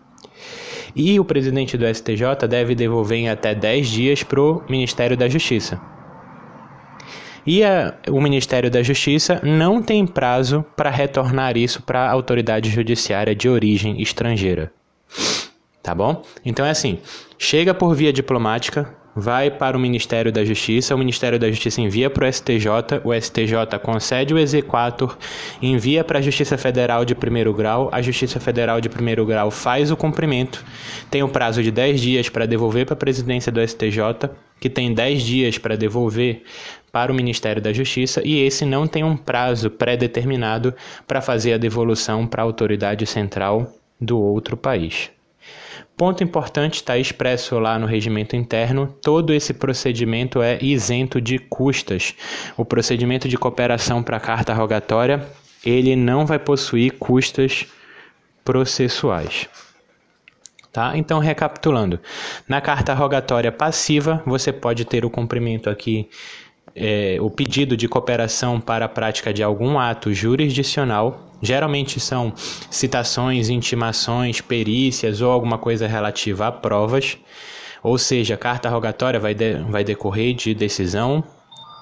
E 0.94 1.18
o 1.20 1.24
presidente 1.24 1.76
do 1.76 1.86
STJ 1.86 2.48
deve 2.48 2.74
devolver 2.74 3.18
em 3.18 3.28
até 3.28 3.54
10 3.54 3.88
dias 3.88 4.22
para 4.22 4.40
o 4.40 4.62
Ministério 4.68 5.16
da 5.16 5.28
Justiça. 5.28 5.80
E 7.46 7.64
a, 7.64 7.94
o 8.10 8.20
Ministério 8.20 8.70
da 8.70 8.82
Justiça 8.82 9.40
não 9.42 9.82
tem 9.82 10.06
prazo 10.06 10.64
para 10.76 10.90
retornar 10.90 11.56
isso 11.56 11.82
para 11.82 12.00
a 12.06 12.10
autoridade 12.10 12.68
judiciária 12.68 13.34
de 13.34 13.48
origem 13.48 14.02
estrangeira. 14.02 14.72
Tá 15.82 15.94
bom? 15.94 16.22
Então 16.44 16.66
é 16.66 16.70
assim: 16.70 16.98
chega 17.38 17.72
por 17.72 17.94
via 17.94 18.12
diplomática, 18.12 18.94
vai 19.18 19.50
para 19.50 19.76
o 19.76 19.80
Ministério 19.80 20.30
da 20.30 20.44
Justiça, 20.44 20.94
o 20.94 20.98
Ministério 20.98 21.38
da 21.38 21.50
Justiça 21.50 21.80
envia 21.80 22.08
para 22.08 22.26
o 22.26 22.32
STJ, 22.32 22.68
o 23.04 23.12
STJ 23.12 23.78
concede 23.82 24.32
o 24.32 24.38
exequatur, 24.38 25.16
envia 25.60 26.04
para 26.04 26.18
a 26.18 26.22
Justiça 26.22 26.56
Federal 26.56 27.04
de 27.04 27.14
primeiro 27.14 27.52
grau, 27.52 27.88
a 27.92 28.00
Justiça 28.00 28.38
Federal 28.38 28.80
de 28.80 28.88
primeiro 28.88 29.26
grau 29.26 29.50
faz 29.50 29.90
o 29.90 29.96
cumprimento, 29.96 30.64
tem 31.10 31.22
o 31.22 31.28
prazo 31.28 31.62
de 31.62 31.70
10 31.70 32.00
dias 32.00 32.28
para 32.28 32.46
devolver 32.46 32.86
para 32.86 32.94
a 32.94 32.96
presidência 32.96 33.50
do 33.50 33.66
STJ, 33.66 34.30
que 34.60 34.70
tem 34.70 34.94
10 34.94 35.22
dias 35.22 35.58
para 35.58 35.76
devolver 35.76 36.42
para 36.92 37.12
o 37.12 37.14
Ministério 37.14 37.60
da 37.60 37.72
Justiça, 37.72 38.22
e 38.24 38.40
esse 38.40 38.64
não 38.64 38.86
tem 38.86 39.04
um 39.04 39.16
prazo 39.16 39.70
pré-determinado 39.70 40.74
para 41.06 41.20
fazer 41.20 41.52
a 41.52 41.58
devolução 41.58 42.26
para 42.26 42.42
a 42.42 42.44
autoridade 42.44 43.04
central 43.06 43.72
do 44.00 44.18
outro 44.20 44.56
país. 44.56 45.10
Ponto 45.98 46.22
importante 46.22 46.76
está 46.76 46.96
expresso 46.96 47.58
lá 47.58 47.76
no 47.76 47.84
regimento 47.84 48.36
interno: 48.36 48.86
todo 49.02 49.34
esse 49.34 49.52
procedimento 49.52 50.40
é 50.40 50.56
isento 50.62 51.20
de 51.20 51.40
custas. 51.40 52.14
O 52.56 52.64
procedimento 52.64 53.28
de 53.28 53.36
cooperação 53.36 54.00
para 54.00 54.20
carta 54.20 54.54
rogatória 54.54 55.26
ele 55.66 55.96
não 55.96 56.24
vai 56.24 56.38
possuir 56.38 56.92
custas 56.92 57.66
processuais. 58.44 59.48
Tá? 60.72 60.96
Então, 60.96 61.18
recapitulando, 61.18 61.98
na 62.46 62.60
carta 62.60 62.94
rogatória 62.94 63.50
passiva, 63.50 64.22
você 64.24 64.52
pode 64.52 64.84
ter 64.84 65.04
o 65.04 65.10
cumprimento 65.10 65.68
aqui 65.68 66.08
é, 66.74 67.16
o 67.20 67.30
pedido 67.30 67.76
de 67.76 67.88
cooperação 67.88 68.60
para 68.60 68.84
a 68.84 68.88
prática 68.88 69.32
de 69.32 69.42
algum 69.42 69.78
ato 69.78 70.12
jurisdicional. 70.12 71.24
Geralmente 71.40 72.00
são 72.00 72.32
citações, 72.70 73.48
intimações, 73.48 74.40
perícias 74.40 75.20
ou 75.20 75.30
alguma 75.30 75.58
coisa 75.58 75.86
relativa 75.86 76.48
a 76.48 76.52
provas. 76.52 77.18
Ou 77.82 77.96
seja, 77.96 78.36
carta 78.36 78.68
rogatória 78.68 79.20
vai, 79.20 79.34
de, 79.34 79.54
vai 79.68 79.84
decorrer 79.84 80.34
de 80.34 80.54
decisão 80.54 81.22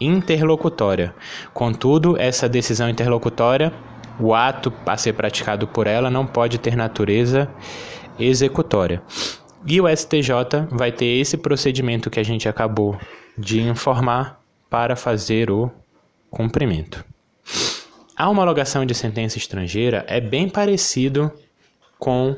interlocutória. 0.01 1.15
Contudo, 1.55 2.17
essa 2.19 2.49
decisão 2.49 2.89
interlocutória, 2.89 3.73
o 4.21 4.35
ato 4.35 4.73
a 4.85 4.97
ser 4.97 5.15
praticado 5.15 5.67
por 5.67 5.87
ela, 5.87 6.11
não 6.11 6.27
pode 6.27 6.59
ter 6.59 6.77
natureza 6.77 7.49
executória. 8.19 9.03
E 9.67 9.81
o 9.81 9.89
STJ 9.89 10.69
vai 10.71 10.93
ter 10.93 11.07
esse 11.07 11.37
procedimento 11.37 12.11
que 12.11 12.21
a 12.21 12.23
gente 12.23 12.49
acabou 12.49 12.97
de 13.37 13.61
informar 13.61 14.46
para 14.69 14.97
fazer 14.97 15.51
o 15.51 15.71
cumprimento. 16.31 17.05
A 18.17 18.29
homologação 18.29 18.85
de 18.87 18.95
sentença 18.95 19.39
estrangeira 19.39 20.05
é 20.09 20.21
bem 20.21 20.49
parecido 20.49 21.31
com 21.99 22.37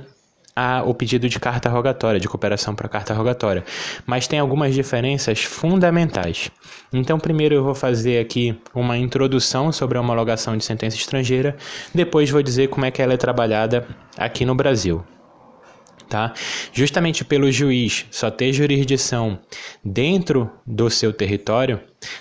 a, 0.58 0.82
o 0.82 0.92
pedido 0.92 1.28
de 1.28 1.38
carta 1.38 1.68
rogatória, 1.68 2.18
de 2.18 2.28
cooperação 2.28 2.74
para 2.74 2.88
carta 2.88 3.14
rogatória, 3.14 3.64
mas 4.04 4.26
tem 4.26 4.40
algumas 4.40 4.74
diferenças 4.74 5.44
fundamentais. 5.44 6.50
Então, 6.92 7.16
primeiro 7.16 7.54
eu 7.54 7.62
vou 7.62 7.76
fazer 7.76 8.18
aqui 8.18 8.60
uma 8.74 8.98
introdução 8.98 9.70
sobre 9.70 9.96
a 9.96 10.00
homologação 10.00 10.56
de 10.56 10.64
sentença 10.64 10.96
estrangeira, 10.96 11.56
depois 11.94 12.28
vou 12.28 12.42
dizer 12.42 12.68
como 12.68 12.86
é 12.86 12.90
que 12.90 13.00
ela 13.00 13.14
é 13.14 13.16
trabalhada 13.16 13.86
aqui 14.16 14.44
no 14.44 14.56
Brasil. 14.56 15.04
Tá? 16.08 16.32
Justamente 16.72 17.22
pelo 17.22 17.52
juiz 17.52 18.06
só 18.10 18.30
ter 18.30 18.50
jurisdição 18.52 19.38
dentro 19.84 20.50
do 20.66 20.88
seu 20.88 21.12
território, 21.12 21.80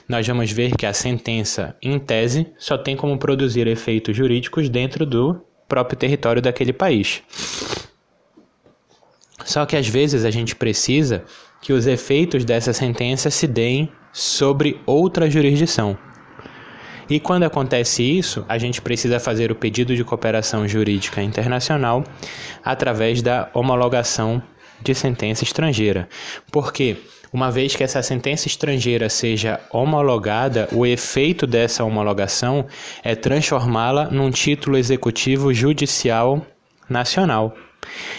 nós 0.10 0.28
vamos 0.28 0.52
ver 0.52 0.76
que 0.76 0.86
a 0.86 0.92
sentença, 0.92 1.74
em 1.82 1.98
tese, 1.98 2.48
só 2.58 2.78
tem 2.78 2.98
como 2.98 3.18
produzir 3.18 3.66
efeitos 3.66 4.16
jurídicos 4.16 4.68
dentro 4.68 5.06
do 5.06 5.42
próprio 5.70 5.98
território 5.98 6.42
daquele 6.42 6.74
país. 6.74 7.24
Só 9.46 9.66
que 9.66 9.78
às 9.78 9.88
vezes 9.88 10.26
a 10.26 10.32
gente 10.32 10.54
precisa 10.54 11.24
que 11.62 11.72
os 11.72 11.88
efeitos 11.88 12.44
dessa 12.44 12.74
sentença 12.74 13.30
se 13.30 13.48
deem 13.48 13.90
sobre 14.12 14.82
outra 14.86 15.30
jurisdição. 15.30 15.98
E 17.10 17.20
quando 17.20 17.44
acontece 17.44 18.04
isso, 18.04 18.46
a 18.50 18.58
gente 18.58 18.82
precisa 18.82 19.20
fazer 19.20 19.52
o 19.52 19.56
pedido 19.56 19.96
de 19.96 20.04
cooperação 20.04 20.68
jurídica 20.68 21.22
internacional 21.22 22.04
através 22.64 23.22
da 23.22 23.50
homologação 23.54 24.42
de 24.82 24.94
sentença 24.94 25.44
estrangeira. 25.44 26.10
Porque, 26.52 26.98
uma 27.32 27.50
vez 27.50 27.76
que 27.76 27.84
essa 27.84 28.02
sentença 28.04 28.48
estrangeira 28.48 29.10
seja 29.10 29.60
homologada, 29.72 30.68
o 30.72 30.86
efeito 30.86 31.48
dessa 31.48 31.84
homologação 31.84 32.66
é 33.04 33.16
transformá-la 33.16 34.10
num 34.12 34.30
título 34.30 34.78
executivo 34.78 35.54
judicial 35.54 36.46
nacional. 36.90 37.56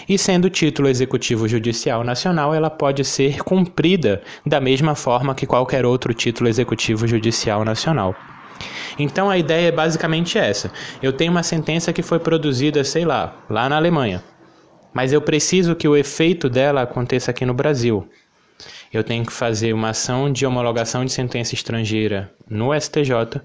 E 0.07 0.17
sendo 0.17 0.49
título 0.49 0.89
executivo 0.89 1.47
judicial 1.47 2.03
nacional, 2.03 2.55
ela 2.55 2.71
pode 2.71 3.05
ser 3.05 3.43
cumprida 3.43 4.21
da 4.43 4.59
mesma 4.59 4.95
forma 4.95 5.35
que 5.35 5.45
qualquer 5.45 5.85
outro 5.85 6.11
título 6.11 6.49
executivo 6.49 7.05
judicial 7.07 7.63
nacional. 7.63 8.15
Então 8.97 9.29
a 9.29 9.37
ideia 9.37 9.67
é 9.67 9.71
basicamente 9.71 10.37
essa. 10.37 10.71
Eu 11.01 11.13
tenho 11.13 11.31
uma 11.31 11.43
sentença 11.43 11.93
que 11.93 12.01
foi 12.01 12.19
produzida, 12.19 12.83
sei 12.83 13.05
lá, 13.05 13.35
lá 13.49 13.69
na 13.69 13.77
Alemanha. 13.77 14.23
Mas 14.93 15.13
eu 15.13 15.21
preciso 15.21 15.75
que 15.75 15.87
o 15.87 15.95
efeito 15.95 16.49
dela 16.49 16.81
aconteça 16.81 17.31
aqui 17.31 17.45
no 17.45 17.53
Brasil. 17.53 18.07
Eu 18.91 19.03
tenho 19.03 19.25
que 19.25 19.31
fazer 19.31 19.71
uma 19.73 19.89
ação 19.89 20.31
de 20.31 20.45
homologação 20.45 21.05
de 21.05 21.11
sentença 21.11 21.53
estrangeira 21.53 22.31
no 22.49 22.73
STJ. 22.73 23.41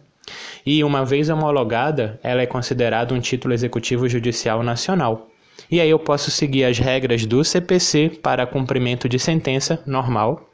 E 0.65 0.83
uma 0.83 1.05
vez 1.05 1.29
homologada, 1.29 2.19
ela 2.23 2.41
é 2.41 2.47
considerada 2.47 3.15
um 3.15 3.21
título 3.21 3.53
executivo 3.53 4.09
judicial 4.09 4.63
nacional. 4.63 5.29
E 5.71 5.81
aí 5.81 5.91
eu 5.91 5.99
posso 5.99 6.31
seguir 6.31 6.65
as 6.65 6.79
regras 6.79 7.27
do 7.27 7.45
CPC 7.45 8.19
para 8.23 8.47
cumprimento 8.47 9.09
de 9.09 9.19
sentença 9.19 9.83
normal, 9.87 10.51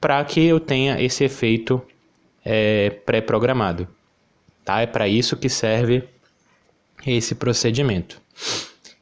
para 0.00 0.24
que 0.24 0.44
eu 0.44 0.58
tenha 0.58 1.00
esse 1.00 1.24
efeito 1.24 1.80
é, 2.48 2.90
pré-programado. 3.04 3.88
Tá? 4.64 4.80
É 4.80 4.86
para 4.86 5.08
isso 5.08 5.36
que 5.36 5.48
serve 5.48 6.04
esse 7.04 7.34
procedimento. 7.34 8.22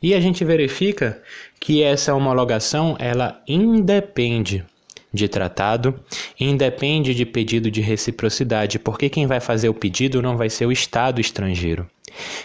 E 0.02 0.14
a 0.14 0.20
gente 0.20 0.44
verifica 0.44 1.22
que 1.60 1.82
essa 1.82 2.14
homologação 2.14 2.96
ela 2.98 3.42
independe 3.46 4.64
de 5.12 5.28
tratado, 5.28 6.00
independe 6.40 7.14
de 7.14 7.24
pedido 7.24 7.70
de 7.70 7.80
reciprocidade, 7.80 8.78
porque 8.78 9.08
quem 9.08 9.26
vai 9.26 9.40
fazer 9.40 9.68
o 9.68 9.74
pedido 9.74 10.20
não 10.20 10.36
vai 10.36 10.50
ser 10.50 10.66
o 10.66 10.72
Estado 10.72 11.20
estrangeiro. 11.20 11.88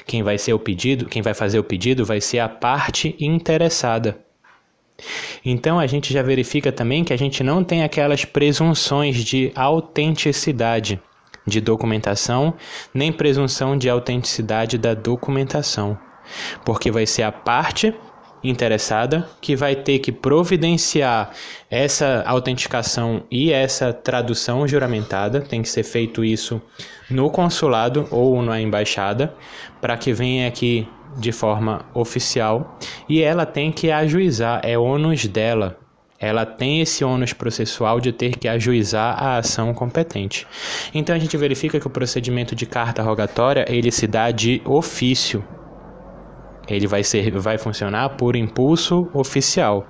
Quem 0.06 0.22
vai 0.22 0.38
ser 0.38 0.53
o 0.53 0.60
pedido, 0.60 1.06
quem 1.06 1.22
vai 1.22 1.34
fazer 1.34 1.60
o 1.60 1.63
pedido 1.63 2.06
vai 2.06 2.22
ser 2.22 2.39
a 2.39 2.50
parte 2.50 3.15
interessada. 3.20 4.20
Então 5.44 5.79
a 5.79 5.88
gente 5.88 6.13
já 6.13 6.22
verifica 6.22 6.72
também 6.72 7.03
que 7.03 7.13
a 7.13 7.18
gente 7.18 7.44
não 7.44 7.63
tem 7.63 7.84
aquelas 7.84 8.25
presunções 8.25 9.18
de 9.18 9.51
autenticidade 9.56 11.00
de 11.46 11.60
documentação, 11.60 12.53
nem 12.94 13.12
presunção 13.12 13.77
de 13.77 13.89
autenticidade 13.89 14.77
da 14.77 14.94
documentação, 14.94 15.98
porque 16.63 16.91
vai 16.91 17.06
ser 17.06 17.24
a 17.24 17.32
parte 17.32 17.94
interessada 18.44 19.27
que 19.41 19.56
vai 19.56 19.75
ter 19.75 20.00
que 20.00 20.12
providenciar 20.12 21.32
essa 21.70 22.24
autenticação 22.25 23.24
e 23.29 23.51
essa 23.51 23.91
tradução 23.91 24.68
juramentada, 24.68 25.41
tem 25.41 25.62
que 25.62 25.70
ser 25.70 25.84
feito 25.84 26.24
isso 26.24 26.62
no 27.10 27.29
consulado 27.29 28.08
ou 28.12 28.41
na 28.41 28.62
embaixada, 28.62 29.35
para 29.81 29.98
que 29.98 30.14
venha 30.14 30.48
aqui 30.48 30.88
de 31.17 31.31
forma 31.31 31.85
oficial 31.93 32.77
e 33.07 33.22
ela 33.22 33.45
tem 33.45 33.72
que 33.72 33.91
ajuizar, 33.91 34.61
é 34.63 34.77
ônus 34.77 35.25
dela. 35.25 35.77
Ela 36.22 36.45
tem 36.45 36.81
esse 36.81 37.03
ônus 37.03 37.31
processual 37.31 38.01
de 38.01 38.11
ter 38.11 38.37
que 38.37 38.48
ajuizar 38.48 39.24
a 39.24 39.37
ação 39.37 39.74
competente. 39.74 40.45
Então 40.93 41.15
a 41.15 41.19
gente 41.19 41.37
verifica 41.37 41.79
que 41.79 41.87
o 41.87 41.89
procedimento 41.89 42.53
de 42.53 42.65
carta 42.65 43.01
rogatória 43.01 43.65
ele 43.69 43.89
se 43.89 44.05
dá 44.05 44.29
de 44.29 44.61
ofício. 44.65 45.43
Ele 46.67 46.85
vai, 46.87 47.03
ser, 47.03 47.31
vai 47.39 47.57
funcionar 47.57 48.09
por 48.09 48.35
impulso 48.35 49.07
oficial. 49.13 49.87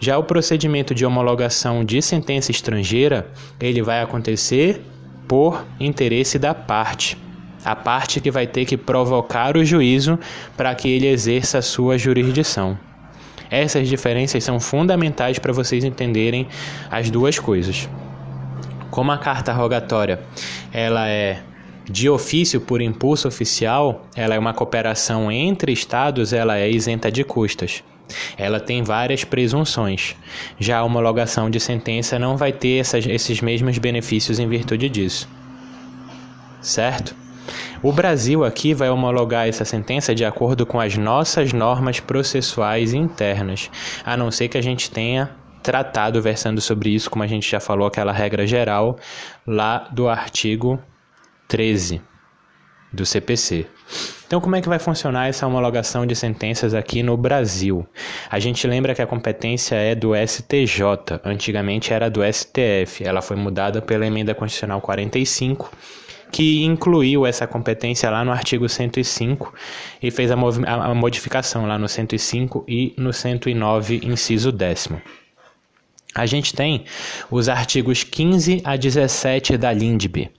Já 0.00 0.18
o 0.18 0.24
procedimento 0.24 0.94
de 0.94 1.04
homologação 1.04 1.84
de 1.84 2.00
sentença 2.00 2.50
estrangeira, 2.50 3.30
ele 3.60 3.82
vai 3.82 4.00
acontecer 4.00 4.82
por 5.28 5.64
interesse 5.78 6.38
da 6.38 6.54
parte 6.54 7.25
a 7.66 7.74
parte 7.74 8.20
que 8.20 8.30
vai 8.30 8.46
ter 8.46 8.64
que 8.64 8.76
provocar 8.76 9.56
o 9.56 9.64
juízo 9.64 10.16
para 10.56 10.72
que 10.72 10.88
ele 10.88 11.08
exerça 11.08 11.58
a 11.58 11.62
sua 11.62 11.98
jurisdição. 11.98 12.78
Essas 13.50 13.88
diferenças 13.88 14.44
são 14.44 14.60
fundamentais 14.60 15.40
para 15.40 15.52
vocês 15.52 15.82
entenderem 15.82 16.46
as 16.88 17.10
duas 17.10 17.40
coisas. 17.40 17.88
Como 18.88 19.10
a 19.10 19.18
carta 19.18 19.52
rogatória, 19.52 20.20
ela 20.72 21.08
é 21.08 21.42
de 21.90 22.08
ofício 22.08 22.60
por 22.60 22.80
impulso 22.80 23.26
oficial, 23.26 24.06
ela 24.14 24.36
é 24.36 24.38
uma 24.38 24.54
cooperação 24.54 25.30
entre 25.30 25.72
estados, 25.72 26.32
ela 26.32 26.56
é 26.56 26.70
isenta 26.70 27.10
de 27.10 27.24
custas. 27.24 27.82
Ela 28.38 28.60
tem 28.60 28.84
várias 28.84 29.24
presunções. 29.24 30.14
Já 30.56 30.78
a 30.78 30.84
homologação 30.84 31.50
de 31.50 31.58
sentença 31.58 32.16
não 32.16 32.36
vai 32.36 32.52
ter 32.52 32.78
essas, 32.78 33.04
esses 33.06 33.40
mesmos 33.40 33.76
benefícios 33.78 34.38
em 34.38 34.48
virtude 34.48 34.88
disso. 34.88 35.28
Certo? 36.60 37.25
O 37.82 37.92
Brasil 37.92 38.44
aqui 38.44 38.72
vai 38.72 38.88
homologar 38.88 39.46
essa 39.46 39.64
sentença 39.64 40.14
de 40.14 40.24
acordo 40.24 40.64
com 40.64 40.80
as 40.80 40.96
nossas 40.96 41.52
normas 41.52 42.00
processuais 42.00 42.94
internas, 42.94 43.70
a 44.04 44.16
não 44.16 44.30
ser 44.30 44.48
que 44.48 44.56
a 44.56 44.62
gente 44.62 44.90
tenha 44.90 45.30
tratado 45.62 46.22
versando 46.22 46.60
sobre 46.60 46.90
isso, 46.90 47.10
como 47.10 47.22
a 47.22 47.26
gente 47.26 47.50
já 47.50 47.60
falou, 47.60 47.86
aquela 47.86 48.12
regra 48.12 48.46
geral 48.46 48.98
lá 49.46 49.88
do 49.92 50.08
artigo 50.08 50.80
13 51.48 52.00
do 52.92 53.04
CPC. 53.04 53.66
Então, 54.26 54.40
como 54.40 54.56
é 54.56 54.62
que 54.62 54.68
vai 54.68 54.78
funcionar 54.78 55.28
essa 55.28 55.46
homologação 55.46 56.06
de 56.06 56.16
sentenças 56.16 56.72
aqui 56.72 57.02
no 57.02 57.16
Brasil? 57.16 57.86
A 58.30 58.38
gente 58.38 58.66
lembra 58.66 58.94
que 58.94 59.02
a 59.02 59.06
competência 59.06 59.76
é 59.76 59.94
do 59.94 60.12
STJ, 60.16 61.20
antigamente 61.24 61.92
era 61.92 62.08
do 62.08 62.20
STF, 62.24 63.04
ela 63.04 63.20
foi 63.20 63.36
mudada 63.36 63.82
pela 63.82 64.06
emenda 64.06 64.34
constitucional 64.34 64.80
45 64.80 65.70
que 66.30 66.64
incluiu 66.64 67.26
essa 67.26 67.46
competência 67.46 68.10
lá 68.10 68.24
no 68.24 68.32
artigo 68.32 68.68
105 68.68 69.52
e 70.02 70.10
fez 70.10 70.30
a, 70.30 70.34
a 70.34 70.94
modificação 70.94 71.66
lá 71.66 71.78
no 71.78 71.88
105 71.88 72.64
e 72.68 72.94
no 72.96 73.12
109, 73.12 74.00
inciso 74.04 74.50
décimo. 74.52 75.00
A 76.14 76.24
gente 76.24 76.54
tem 76.54 76.84
os 77.30 77.48
artigos 77.48 78.02
15 78.02 78.62
a 78.64 78.74
17 78.76 79.58
da 79.58 79.70
LINDB. 79.70 80.30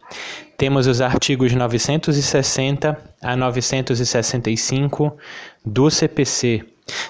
Temos 0.58 0.88
os 0.88 1.02
artigos 1.02 1.54
960 1.54 2.98
a 3.22 3.36
965 3.36 5.16
do 5.64 5.92
CPC, 5.92 6.66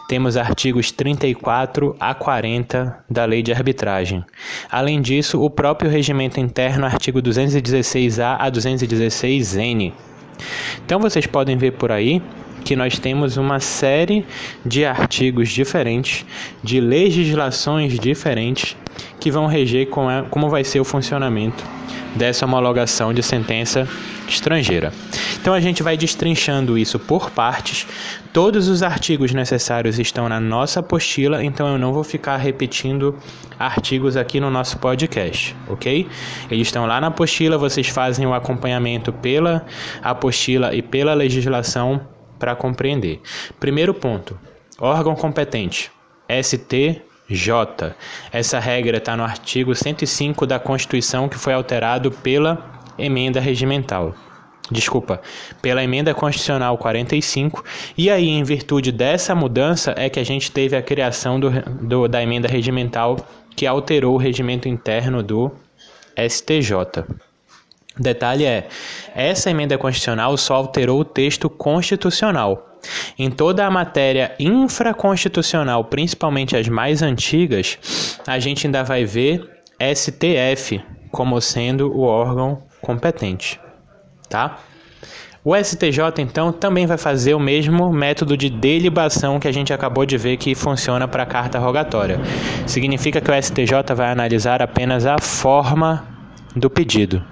temos 0.08 0.38
artigos 0.38 0.92
34 0.92 1.96
a 2.00 2.14
40 2.14 3.06
da 3.10 3.26
Lei 3.26 3.42
de 3.42 3.52
Arbitragem. 3.52 4.24
Além 4.70 5.02
disso, 5.02 5.42
o 5.42 5.50
próprio 5.50 5.90
regimento 5.90 6.40
interno, 6.40 6.86
artigo 6.86 7.22
216A 7.22 8.38
a 8.40 8.52
216N. 8.52 9.94
Então 10.86 11.00
vocês 11.00 11.26
podem 11.26 11.58
ver 11.58 11.74
por 11.74 11.92
aí 11.92 12.22
que 12.64 12.76
nós 12.76 13.00
temos 13.00 13.38
uma 13.38 13.60
série 13.60 14.26
de 14.66 14.86
artigos 14.86 15.50
diferentes, 15.50 16.26
de 16.64 16.80
legislações 16.80 18.00
diferentes, 18.00 18.76
que 19.20 19.32
vão 19.32 19.48
reger 19.48 19.88
como 19.88 20.50
vai 20.50 20.64
ser 20.64 20.80
o 20.80 20.86
funcionamento 20.86 21.64
dessa 22.16 22.46
homologação 22.46 23.14
de 23.14 23.22
sentença 23.22 23.88
estrangeira. 24.28 24.92
Então 25.40 25.54
a 25.54 25.60
gente 25.60 25.82
vai 25.82 25.96
destrinchando 25.96 26.78
isso 26.78 27.00
por 27.00 27.32
partes. 27.32 27.88
Todos 28.34 28.68
os 28.68 28.84
artigos 28.84 29.34
necessários 29.34 30.00
estão 30.00 30.28
na 30.28 30.40
nossa 30.40 30.80
apostila, 30.80 31.44
então 31.44 31.68
eu 31.68 31.78
não 31.78 31.94
vou 31.94 32.04
ficar 32.04 32.38
repetindo 32.38 33.16
artigos 33.58 34.18
aqui 34.18 34.40
no 34.40 34.50
nosso 34.50 34.78
podcast, 34.80 35.56
ok? 35.68 36.08
Eles 36.52 36.68
estão 36.68 36.86
lá 36.86 37.00
na 37.00 37.08
apostila, 37.08 37.58
vocês 37.58 37.88
fazem 37.88 38.26
o 38.26 38.34
acompanhamento 38.34 39.14
pela 39.14 39.66
apostila 40.02 40.76
e 40.76 40.82
pela 40.82 41.14
legislação 41.14 42.02
para 42.38 42.56
compreender. 42.56 43.22
Primeiro 43.60 43.94
ponto: 43.94 44.40
órgão 44.80 45.16
competente. 45.16 45.92
ST 46.30 47.02
J. 47.30 47.94
Essa 48.32 48.60
regra 48.60 48.98
está 48.98 49.16
no 49.18 49.24
artigo 49.24 49.76
105 49.76 50.46
da 50.46 50.60
Constituição 50.60 51.28
que 51.28 51.38
foi 51.38 51.54
alterado 51.54 52.12
pela 52.12 52.82
emenda 52.98 53.40
regimental. 53.40 54.16
desculpa, 54.70 55.22
pela 55.62 55.82
emenda 55.82 56.14
constitucional 56.14 56.78
45, 56.78 57.64
e 57.98 58.10
aí 58.10 58.28
em 58.28 58.44
virtude 58.44 58.92
dessa 58.92 59.34
mudança 59.34 59.94
é 59.98 60.10
que 60.10 60.20
a 60.20 60.26
gente 60.26 60.52
teve 60.52 60.76
a 60.76 60.82
criação 60.82 61.40
do, 61.40 61.50
do, 61.82 62.08
da 62.08 62.22
emenda 62.22 62.50
regimental 62.50 63.16
que 63.56 63.66
alterou 63.66 64.16
o 64.16 64.18
regimento 64.18 64.68
interno 64.68 65.24
do 65.24 65.50
STJ. 66.18 67.06
Detalhe 68.00 68.46
é, 68.46 68.68
essa 69.16 69.50
emenda 69.50 69.78
constitucional 69.78 70.38
só 70.38 70.56
alterou 70.56 71.00
o 71.00 71.06
texto 71.06 71.50
constitucional. 71.50 72.78
Em 73.18 73.30
toda 73.30 73.66
a 73.66 73.72
matéria 73.72 74.34
infraconstitucional, 74.40 75.84
principalmente 75.86 76.56
as 76.56 76.68
mais 76.70 77.02
antigas, 77.02 78.20
a 78.26 78.40
gente 78.40 78.68
ainda 78.68 78.84
vai 78.84 79.04
ver 79.04 79.42
STF 79.94 80.82
como 81.12 81.42
sendo 81.42 81.92
o 81.92 82.02
órgão 82.02 82.62
competente 82.82 83.60
tá? 84.30 84.58
O 85.44 85.56
STJ, 85.56 86.20
então, 86.20 86.52
também 86.52 86.86
vai 86.86 86.98
fazer 86.98 87.34
o 87.34 87.40
mesmo 87.40 87.92
método 87.92 88.36
de 88.36 88.50
delibação 88.50 89.40
que 89.40 89.48
a 89.48 89.52
gente 89.52 89.72
acabou 89.72 90.06
de 90.06 90.18
ver 90.18 90.36
que 90.36 90.54
funciona 90.54 91.08
para 91.08 91.24
a 91.24 91.26
carta 91.26 91.58
rogatória. 91.58 92.20
Significa 92.66 93.22
que 93.22 93.32
o 93.32 93.42
STJ 93.42 93.96
vai 93.96 94.12
analisar 94.12 94.62
apenas 94.62 95.06
a 95.06 95.18
forma 95.18 96.06
do 96.54 96.70
pedido. 96.70 97.24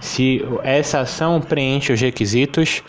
Se 0.00 0.42
essa 0.62 1.00
ação 1.00 1.40
preenche 1.40 1.92
os 1.92 2.00
requisitos 2.00 2.82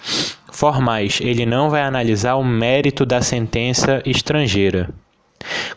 formais, 0.52 1.20
ele 1.22 1.46
não 1.46 1.70
vai 1.70 1.82
analisar 1.82 2.36
o 2.36 2.44
mérito 2.44 3.06
da 3.06 3.22
sentença 3.22 4.02
estrangeira. 4.06 4.90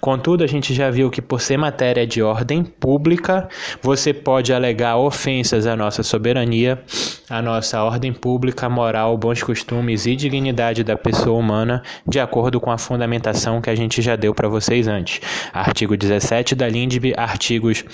Contudo, 0.00 0.44
a 0.44 0.46
gente 0.46 0.74
já 0.74 0.90
viu 0.90 1.10
que, 1.10 1.22
por 1.22 1.40
ser 1.40 1.56
matéria 1.56 2.06
de 2.06 2.22
ordem 2.22 2.64
pública, 2.64 3.48
você 3.82 4.12
pode 4.12 4.52
alegar 4.52 4.96
ofensas 4.96 5.66
à 5.66 5.76
nossa 5.76 6.02
soberania, 6.02 6.82
à 7.28 7.40
nossa 7.40 7.82
ordem 7.82 8.12
pública, 8.12 8.68
moral, 8.68 9.16
bons 9.16 9.42
costumes 9.42 10.06
e 10.06 10.16
dignidade 10.16 10.84
da 10.84 10.96
pessoa 10.96 11.38
humana, 11.38 11.82
de 12.06 12.20
acordo 12.20 12.60
com 12.60 12.70
a 12.70 12.78
fundamentação 12.78 13.60
que 13.60 13.70
a 13.70 13.74
gente 13.74 14.02
já 14.02 14.16
deu 14.16 14.34
para 14.34 14.48
vocês 14.48 14.86
antes. 14.86 15.20
Artigo 15.52 15.96
17 15.96 16.54
da 16.54 16.68
LINDB, 16.68 17.14
artigos 17.16 17.84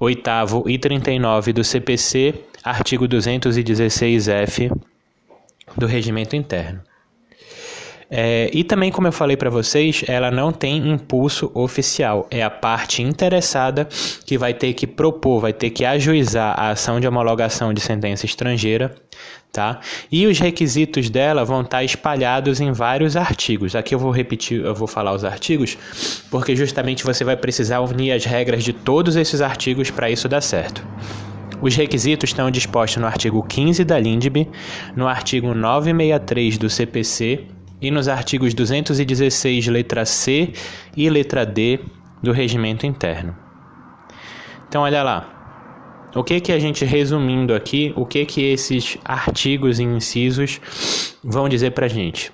8 0.00 0.30
e 0.66 0.78
39 0.78 1.52
do 1.52 1.64
CPC, 1.64 2.34
artigo 2.64 3.06
216-F 3.06 4.70
do 5.76 5.86
Regimento 5.86 6.34
Interno. 6.34 6.87
É, 8.10 8.50
e 8.54 8.64
também, 8.64 8.90
como 8.90 9.06
eu 9.06 9.12
falei 9.12 9.36
para 9.36 9.50
vocês, 9.50 10.02
ela 10.08 10.30
não 10.30 10.50
tem 10.50 10.90
impulso 10.90 11.50
oficial. 11.54 12.26
É 12.30 12.42
a 12.42 12.48
parte 12.48 13.02
interessada 13.02 13.86
que 14.24 14.38
vai 14.38 14.54
ter 14.54 14.72
que 14.72 14.86
propor, 14.86 15.40
vai 15.40 15.52
ter 15.52 15.70
que 15.70 15.84
ajuizar 15.84 16.58
a 16.58 16.70
ação 16.70 16.98
de 16.98 17.06
homologação 17.06 17.72
de 17.74 17.80
sentença 17.80 18.24
estrangeira, 18.24 18.94
tá? 19.52 19.80
E 20.10 20.26
os 20.26 20.38
requisitos 20.38 21.10
dela 21.10 21.44
vão 21.44 21.60
estar 21.60 21.84
espalhados 21.84 22.60
em 22.60 22.72
vários 22.72 23.14
artigos. 23.14 23.76
Aqui 23.76 23.94
eu 23.94 23.98
vou 23.98 24.10
repetir, 24.10 24.64
eu 24.64 24.74
vou 24.74 24.88
falar 24.88 25.12
os 25.12 25.24
artigos, 25.24 25.76
porque 26.30 26.56
justamente 26.56 27.04
você 27.04 27.24
vai 27.24 27.36
precisar 27.36 27.80
unir 27.80 28.12
as 28.12 28.24
regras 28.24 28.64
de 28.64 28.72
todos 28.72 29.16
esses 29.16 29.42
artigos 29.42 29.90
para 29.90 30.10
isso 30.10 30.26
dar 30.28 30.40
certo. 30.40 30.82
Os 31.60 31.74
requisitos 31.74 32.30
estão 32.30 32.50
dispostos 32.50 33.02
no 33.02 33.06
artigo 33.06 33.42
15 33.42 33.84
da 33.84 33.98
LINDB, 33.98 34.48
no 34.96 35.08
artigo 35.08 35.52
963 35.52 36.56
do 36.56 36.70
CPC 36.70 37.57
e 37.80 37.90
nos 37.90 38.08
artigos 38.08 38.54
216, 38.54 39.66
letra 39.68 40.04
C 40.04 40.52
e 40.96 41.08
letra 41.08 41.46
D 41.46 41.80
do 42.22 42.32
regimento 42.32 42.86
interno. 42.86 43.36
Então, 44.68 44.82
olha 44.82 45.02
lá. 45.02 45.34
O 46.14 46.24
que 46.24 46.40
que 46.40 46.52
a 46.52 46.58
gente 46.58 46.86
resumindo 46.86 47.54
aqui, 47.54 47.92
o 47.94 48.06
que 48.06 48.24
que 48.24 48.42
esses 48.42 48.96
artigos 49.04 49.78
e 49.78 49.84
incisos 49.84 50.58
vão 51.22 51.48
dizer 51.48 51.72
para 51.72 51.84
a 51.84 51.88
gente? 51.88 52.32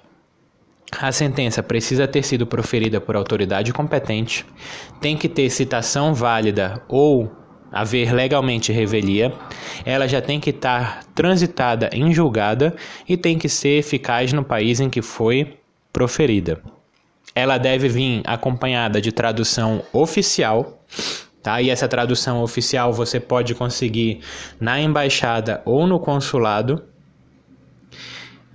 A 1.01 1.11
sentença 1.11 1.61
precisa 1.61 2.07
ter 2.07 2.23
sido 2.23 2.47
proferida 2.47 3.01
por 3.01 3.17
autoridade 3.17 3.73
competente, 3.73 4.47
tem 5.01 5.17
que 5.17 5.29
ter 5.29 5.51
citação 5.51 6.15
válida 6.15 6.83
ou 6.89 7.31
haver 7.75 8.15
legalmente 8.15 8.73
revelia, 8.73 9.33
ela 9.85 10.07
já 10.07 10.23
tem 10.23 10.39
que 10.39 10.51
estar 10.51 11.03
transitada 11.13 11.91
em 11.93 12.15
julgada 12.15 12.77
e 13.09 13.17
tem 13.17 13.37
que 13.37 13.49
ser 13.49 13.81
eficaz 13.81 14.33
no 14.33 14.45
país 14.45 14.79
em 14.79 14.89
que 14.89 15.03
foi 15.03 15.59
proferida. 15.93 16.63
Ela 17.35 17.59
deve 17.59 17.89
vir 17.89 18.23
acompanhada 18.25 19.01
de 19.01 19.11
tradução 19.11 19.83
oficial, 19.93 20.85
tá? 21.43 21.61
E 21.61 21.69
essa 21.69 21.89
tradução 21.89 22.45
oficial 22.45 22.93
você 22.93 23.19
pode 23.19 23.57
conseguir 23.57 24.21
na 24.61 24.81
embaixada 24.81 25.61
ou 25.65 25.85
no 25.85 25.99
consulado. 25.99 26.81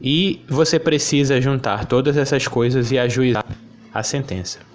E 0.02 0.42
você 0.48 0.80
precisa 0.80 1.42
juntar 1.42 1.84
todas 1.84 2.16
essas 2.16 2.48
coisas 2.48 2.90
e 2.90 2.98
ajuizar 2.98 3.46
a 3.94 4.02
sentença. 4.02 4.69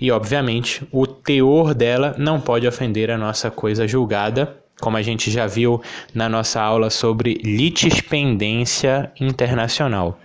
E, 0.00 0.10
obviamente, 0.10 0.86
o 0.90 1.06
teor 1.06 1.74
dela 1.74 2.14
não 2.16 2.40
pode 2.40 2.66
ofender 2.66 3.10
a 3.10 3.18
nossa 3.18 3.50
coisa 3.50 3.86
julgada, 3.86 4.56
como 4.80 4.96
a 4.96 5.02
gente 5.02 5.30
já 5.30 5.46
viu 5.46 5.82
na 6.14 6.28
nossa 6.28 6.60
aula 6.60 6.88
sobre 6.88 7.34
litispendência 7.44 9.12
internacional. 9.20 10.18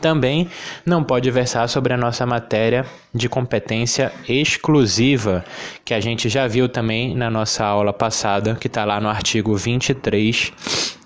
Também 0.00 0.50
não 0.84 1.02
pode 1.04 1.30
versar 1.30 1.68
sobre 1.68 1.94
a 1.94 1.96
nossa 1.96 2.26
matéria 2.26 2.84
de 3.14 3.28
competência 3.28 4.12
exclusiva, 4.28 5.44
que 5.84 5.94
a 5.94 6.00
gente 6.00 6.28
já 6.28 6.46
viu 6.46 6.68
também 6.68 7.14
na 7.14 7.30
nossa 7.30 7.64
aula 7.64 7.92
passada, 7.92 8.56
que 8.56 8.66
está 8.66 8.84
lá 8.84 9.00
no 9.00 9.08
artigo 9.08 9.56
23, 9.56 10.52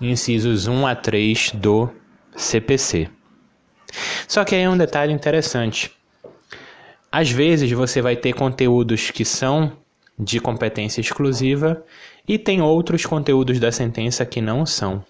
incisos 0.01 0.67
1 0.67 0.87
a 0.87 0.95
3 0.97 1.53
do 1.55 1.91
CPC. 2.35 3.09
Só 4.27 4.45
que 4.45 4.55
aí 4.55 4.63
é 4.63 4.71
um 4.71 4.77
detalhe 4.77 5.13
interessante. 5.13 5.98
Às 7.11 7.31
vezes 7.31 7.71
você 7.73 8.03
vai 8.03 8.17
ter 8.17 8.35
conteúdos 8.35 9.11
que 9.11 9.25
são 9.25 9.73
de 10.19 10.41
competência 10.41 11.01
exclusiva 11.01 11.83
e 12.27 12.39
tem 12.39 12.61
outros 12.61 13.07
conteúdos 13.07 13.59
da 13.59 13.73
sentença 13.73 14.27
que 14.27 14.41
não 14.41 14.67
são. 14.67 15.03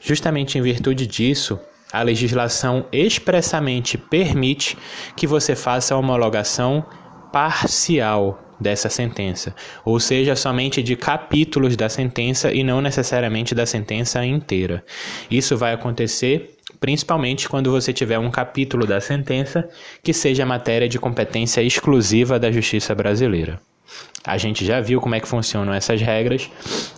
Justamente 0.00 0.58
em 0.58 0.62
virtude 0.62 1.06
disso, 1.06 1.58
a 1.92 2.02
legislação 2.02 2.84
expressamente 2.92 3.96
permite 3.96 4.76
que 5.16 5.26
você 5.26 5.56
faça 5.56 5.94
a 5.94 5.98
homologação 5.98 6.84
parcial 7.32 8.44
dessa 8.60 8.88
sentença, 8.88 9.54
ou 9.84 10.00
seja, 10.00 10.34
somente 10.34 10.82
de 10.82 10.96
capítulos 10.96 11.76
da 11.76 11.88
sentença 11.88 12.52
e 12.52 12.64
não 12.64 12.80
necessariamente 12.80 13.54
da 13.54 13.64
sentença 13.64 14.24
inteira. 14.24 14.84
Isso 15.30 15.56
vai 15.56 15.72
acontecer 15.72 16.57
principalmente 16.80 17.48
quando 17.48 17.70
você 17.70 17.92
tiver 17.92 18.18
um 18.18 18.30
capítulo 18.30 18.86
da 18.86 19.00
sentença 19.00 19.68
que 20.02 20.12
seja 20.12 20.46
matéria 20.46 20.88
de 20.88 20.98
competência 20.98 21.62
exclusiva 21.62 22.38
da 22.38 22.50
justiça 22.50 22.94
brasileira. 22.94 23.60
A 24.24 24.36
gente 24.36 24.64
já 24.64 24.80
viu 24.80 25.00
como 25.00 25.14
é 25.14 25.20
que 25.20 25.28
funcionam 25.28 25.72
essas 25.72 26.00
regras 26.00 26.50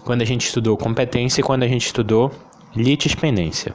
quando 0.04 0.22
a 0.22 0.24
gente 0.24 0.46
estudou 0.46 0.76
competência 0.76 1.40
e 1.40 1.44
quando 1.44 1.62
a 1.62 1.68
gente 1.68 1.86
estudou 1.86 2.32
litispendência. 2.74 3.74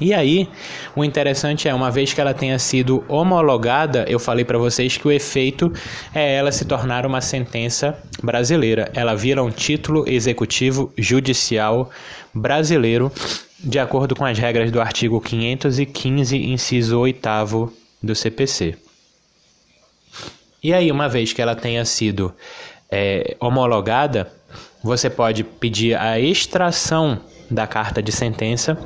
E 0.00 0.14
aí, 0.14 0.48
o 0.96 1.04
interessante 1.04 1.68
é, 1.68 1.74
uma 1.74 1.90
vez 1.90 2.14
que 2.14 2.20
ela 2.20 2.32
tenha 2.32 2.58
sido 2.58 3.04
homologada, 3.06 4.06
eu 4.08 4.18
falei 4.18 4.46
para 4.46 4.56
vocês 4.56 4.96
que 4.96 5.06
o 5.06 5.12
efeito 5.12 5.70
é 6.14 6.36
ela 6.36 6.50
se 6.50 6.64
tornar 6.64 7.04
uma 7.04 7.20
sentença 7.20 7.98
brasileira. 8.22 8.90
Ela 8.94 9.14
vira 9.14 9.42
um 9.42 9.50
título 9.50 10.08
executivo 10.08 10.90
judicial 10.96 11.90
brasileiro, 12.32 13.12
de 13.58 13.78
acordo 13.78 14.16
com 14.16 14.24
as 14.24 14.38
regras 14.38 14.70
do 14.70 14.80
artigo 14.80 15.20
515, 15.20 16.36
inciso 16.36 16.98
8 16.98 17.72
do 18.02 18.14
CPC. 18.14 18.78
E 20.62 20.72
aí, 20.72 20.90
uma 20.90 21.10
vez 21.10 21.34
que 21.34 21.42
ela 21.42 21.54
tenha 21.54 21.84
sido 21.84 22.34
é, 22.90 23.36
homologada, 23.38 24.32
você 24.82 25.10
pode 25.10 25.44
pedir 25.44 25.94
a 25.94 26.18
extração 26.18 27.20
da 27.50 27.66
carta 27.66 28.02
de 28.02 28.12
sentença 28.12 28.78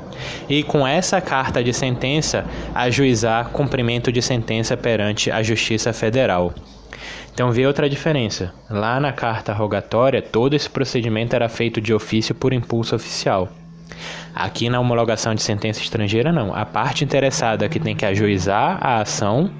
e, 0.49 0.63
com 0.63 0.87
essa 0.87 1.21
carta 1.21 1.63
de 1.63 1.73
sentença, 1.73 2.45
ajuizar 2.73 3.49
cumprimento 3.49 4.11
de 4.11 4.21
sentença 4.21 4.75
perante 4.75 5.29
a 5.29 5.43
Justiça 5.43 5.93
Federal. 5.93 6.53
Então, 7.33 7.51
vê 7.51 7.67
outra 7.67 7.89
diferença. 7.89 8.53
Lá 8.69 8.99
na 8.99 9.11
carta 9.11 9.53
rogatória, 9.53 10.21
todo 10.21 10.55
esse 10.55 10.69
procedimento 10.69 11.35
era 11.35 11.49
feito 11.49 11.81
de 11.81 11.93
ofício 11.93 12.33
por 12.33 12.53
impulso 12.53 12.95
oficial. 12.95 13.49
Aqui 14.33 14.69
na 14.69 14.79
homologação 14.79 15.35
de 15.35 15.41
sentença 15.41 15.81
estrangeira, 15.81 16.31
não. 16.31 16.55
A 16.55 16.65
parte 16.65 17.03
interessada 17.03 17.69
que 17.69 17.79
tem 17.79 17.95
que 17.95 18.05
ajuizar 18.05 18.77
a 18.81 19.01
ação 19.01 19.51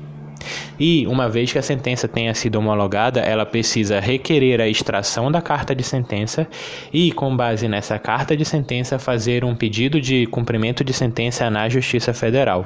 e, 0.79 1.05
uma 1.07 1.29
vez 1.29 1.51
que 1.51 1.57
a 1.57 1.61
sentença 1.61 2.07
tenha 2.07 2.33
sido 2.33 2.55
homologada, 2.55 3.19
ela 3.19 3.45
precisa 3.45 3.99
requerer 3.99 4.61
a 4.61 4.67
extração 4.67 5.31
da 5.31 5.41
carta 5.41 5.75
de 5.75 5.83
sentença 5.83 6.47
e, 6.91 7.11
com 7.11 7.35
base 7.35 7.67
nessa 7.67 7.97
carta 7.97 8.35
de 8.35 8.45
sentença, 8.45 8.99
fazer 8.99 9.43
um 9.43 9.55
pedido 9.55 9.99
de 10.01 10.25
cumprimento 10.27 10.83
de 10.83 10.93
sentença 10.93 11.49
na 11.49 11.67
Justiça 11.69 12.13
Federal. 12.13 12.65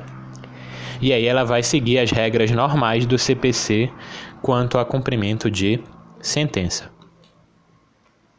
E 1.02 1.14
aí 1.14 1.26
ela 1.26 1.46
vai 1.46 1.64
seguir 1.64 2.00
as 2.00 2.12
regras 2.12 2.52
normais 2.52 3.06
do 3.06 3.18
CPC 3.18 3.90
quanto 4.42 4.78
a 4.78 4.86
cumprimento 4.86 5.50
de 5.50 5.80
sentença. 6.20 6.92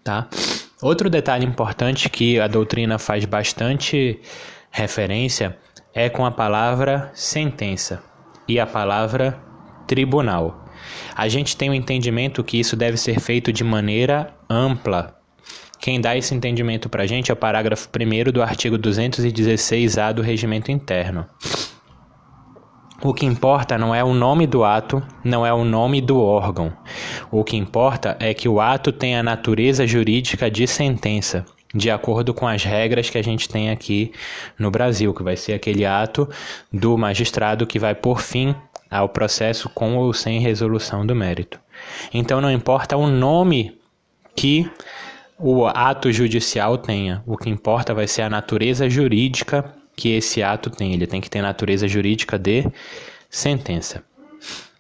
Tá? 0.05 0.29
Outro 0.83 1.09
detalhe 1.09 1.47
importante 1.47 2.09
que 2.09 2.39
a 2.41 2.47
doutrina 2.47 2.99
faz 2.99 3.25
bastante 3.25 4.21
referência 4.71 5.57
é 5.95 6.09
com 6.09 6.25
a 6.25 6.31
palavra 6.31 7.11
sentença 7.15 8.10
e 8.51 8.59
a 8.59 8.67
palavra 8.67 9.41
tribunal. 9.87 10.65
A 11.15 11.29
gente 11.29 11.57
tem 11.57 11.69
o 11.69 11.73
um 11.73 11.75
entendimento 11.75 12.43
que 12.43 12.59
isso 12.59 12.75
deve 12.75 12.97
ser 12.97 13.21
feito 13.21 13.53
de 13.53 13.63
maneira 13.63 14.35
ampla. 14.49 15.17
Quem 15.79 16.01
dá 16.01 16.17
esse 16.17 16.35
entendimento 16.35 16.89
para 16.89 17.05
a 17.05 17.07
gente 17.07 17.31
é 17.31 17.35
o 17.35 17.37
parágrafo 17.37 17.89
1 17.89 18.33
do 18.33 18.43
artigo 18.43 18.77
216-A 18.77 20.13
do 20.13 20.21
Regimento 20.21 20.73
Interno. 20.73 21.27
O 23.03 23.15
que 23.15 23.25
importa 23.25 23.79
não 23.79 23.95
é 23.95 24.03
o 24.03 24.13
nome 24.13 24.49
do 24.49 24.65
ato, 24.65 25.01
não 25.25 25.47
é 25.47 25.53
o 25.53 25.65
nome 25.65 26.01
do 26.01 26.21
órgão. 26.21 26.73
O 27.31 27.45
que 27.45 27.57
importa 27.57 28.17
é 28.19 28.35
que 28.35 28.49
o 28.49 28.61
ato 28.61 28.91
tem 28.91 29.17
a 29.17 29.23
natureza 29.23 29.87
jurídica 29.87 30.51
de 30.51 30.67
sentença, 30.67 31.47
de 31.75 31.91
acordo 31.91 32.35
com 32.35 32.47
as 32.47 32.65
regras 32.65 33.09
que 33.09 33.19
a 33.19 33.23
gente 33.23 33.49
tem 33.49 33.71
aqui 33.71 34.13
no 34.59 34.71
Brasil, 34.71 35.15
que 35.15 35.23
vai 35.23 35.37
ser 35.37 35.55
aquele 35.55 35.85
ato 35.85 36.29
do 36.73 36.97
magistrado 36.99 37.67
que 37.67 37.79
vai 37.79 37.95
por 37.95 38.21
fim 38.21 38.55
ao 38.91 39.09
processo 39.09 39.69
com 39.69 39.97
ou 39.97 40.13
sem 40.13 40.41
resolução 40.41 41.07
do 41.07 41.15
mérito. 41.15 41.61
Então 42.13 42.41
não 42.41 42.51
importa 42.51 42.97
o 42.97 43.07
nome 43.07 43.79
que 44.35 44.69
o 45.39 45.67
ato 45.67 46.13
judicial 46.13 46.77
tenha, 46.77 47.23
o 47.27 47.37
que 47.37 47.49
importa 47.49 47.95
vai 47.95 48.07
ser 48.07 48.23
a 48.23 48.31
natureza 48.31 48.91
jurídica 48.91 49.75
que 49.97 50.11
esse 50.11 50.43
ato 50.43 50.71
tem. 50.71 50.93
Ele 50.93 51.07
tem 51.07 51.21
que 51.21 51.31
ter 51.31 51.41
natureza 51.41 51.87
jurídica 51.87 52.39
de 52.39 52.67
sentença. 53.29 54.03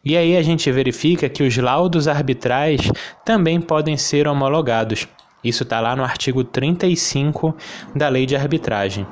E 0.04 0.16
aí 0.16 0.36
a 0.36 0.42
gente 0.42 0.70
verifica 0.72 1.28
que 1.28 1.42
os 1.42 1.56
laudos 1.56 2.08
arbitrais 2.08 2.80
também 3.24 3.60
podem 3.60 3.96
ser 3.96 4.26
homologados. 4.26 5.06
Isso 5.42 5.62
está 5.62 5.80
lá 5.80 5.96
no 5.96 6.04
artigo 6.04 6.44
35 6.44 7.56
da 7.94 8.08
Lei 8.08 8.26
de 8.26 8.36
Arbitragem. 8.36 9.06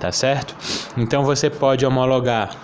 Tá 0.00 0.10
certo? 0.10 0.54
Então 0.96 1.24
você 1.24 1.48
pode 1.48 1.86
homologar 1.86 2.56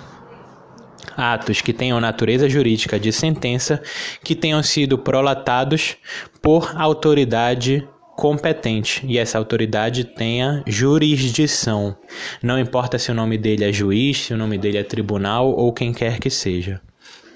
atos 1.16 1.60
que 1.60 1.72
tenham 1.72 2.00
natureza 2.00 2.48
jurídica 2.48 2.98
de 2.98 3.12
sentença 3.12 3.82
que 4.22 4.34
tenham 4.34 4.62
sido 4.62 4.98
prolatados 4.98 5.96
por 6.42 6.72
autoridade 6.76 7.86
competente 8.16 9.02
e 9.06 9.16
essa 9.16 9.38
autoridade 9.38 10.04
tenha 10.04 10.62
jurisdição. 10.66 11.96
Não 12.42 12.58
importa 12.58 12.98
se 12.98 13.10
o 13.10 13.14
nome 13.14 13.38
dele 13.38 13.64
é 13.64 13.72
juiz, 13.72 14.26
se 14.26 14.34
o 14.34 14.36
nome 14.36 14.58
dele 14.58 14.76
é 14.76 14.82
tribunal 14.82 15.50
ou 15.50 15.72
quem 15.72 15.92
quer 15.92 16.18
que 16.18 16.28
seja. 16.28 16.80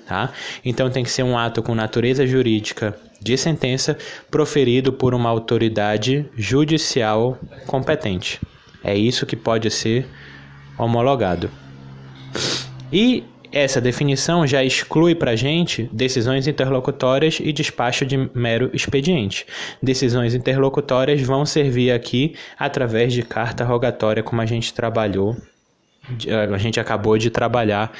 Tá? 0.06 0.30
Então 0.62 0.90
tem 0.90 1.02
que 1.02 1.10
ser 1.10 1.22
um 1.22 1.38
ato 1.38 1.62
com 1.62 1.74
natureza 1.74 2.26
jurídica 2.26 2.94
de 3.24 3.38
sentença 3.38 3.96
proferido 4.30 4.92
por 4.92 5.14
uma 5.14 5.30
autoridade 5.30 6.28
judicial 6.36 7.38
competente. 7.66 8.38
É 8.82 8.94
isso 8.94 9.24
que 9.24 9.34
pode 9.34 9.70
ser 9.70 10.06
homologado. 10.78 11.50
E 12.92 13.24
essa 13.50 13.80
definição 13.80 14.46
já 14.46 14.62
exclui 14.62 15.14
para 15.14 15.30
a 15.30 15.36
gente 15.36 15.88
decisões 15.90 16.46
interlocutórias 16.46 17.38
e 17.40 17.50
despacho 17.50 18.04
de 18.04 18.28
mero 18.34 18.68
expediente. 18.74 19.46
Decisões 19.82 20.34
interlocutórias 20.34 21.22
vão 21.22 21.46
servir 21.46 21.92
aqui 21.92 22.34
através 22.58 23.12
de 23.12 23.22
carta 23.22 23.64
rogatória, 23.64 24.22
como 24.22 24.42
a 24.42 24.46
gente 24.46 24.74
trabalhou, 24.74 25.34
a 26.52 26.58
gente 26.58 26.78
acabou 26.78 27.16
de 27.16 27.30
trabalhar 27.30 27.90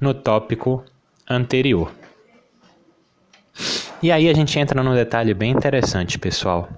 no 0.00 0.12
tópico 0.12 0.82
anterior. 1.28 1.92
E 4.02 4.10
aí 4.10 4.28
a 4.28 4.34
gente 4.34 4.58
entra 4.58 4.82
num 4.82 4.94
detalhe 4.94 5.32
bem 5.32 5.52
interessante, 5.52 6.18
pessoal. 6.18 6.68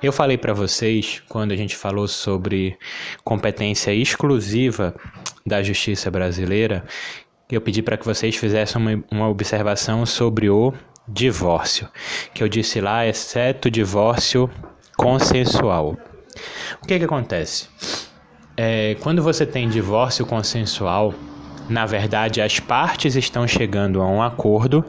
Eu 0.00 0.12
falei 0.12 0.38
para 0.38 0.52
vocês, 0.52 1.20
quando 1.28 1.50
a 1.50 1.56
gente 1.56 1.74
falou 1.74 2.06
sobre 2.06 2.78
competência 3.24 3.92
exclusiva 3.92 4.94
da 5.44 5.60
justiça 5.64 6.12
brasileira, 6.12 6.84
eu 7.50 7.60
pedi 7.60 7.82
para 7.82 7.96
que 7.96 8.04
vocês 8.04 8.36
fizessem 8.36 8.80
uma, 8.80 9.04
uma 9.10 9.28
observação 9.28 10.06
sobre 10.06 10.48
o 10.48 10.72
divórcio, 11.08 11.88
que 12.32 12.44
eu 12.44 12.48
disse 12.48 12.80
lá, 12.80 13.04
exceto 13.04 13.68
divórcio 13.68 14.48
consensual. 14.96 15.96
O 16.80 16.86
que, 16.86 17.00
que 17.00 17.04
acontece? 17.04 17.68
É, 18.56 18.96
quando 19.00 19.24
você 19.24 19.44
tem 19.44 19.68
divórcio 19.68 20.24
consensual, 20.24 21.12
na 21.68 21.84
verdade, 21.84 22.40
as 22.40 22.58
partes 22.58 23.14
estão 23.14 23.46
chegando 23.46 24.00
a 24.00 24.06
um 24.06 24.22
acordo 24.22 24.84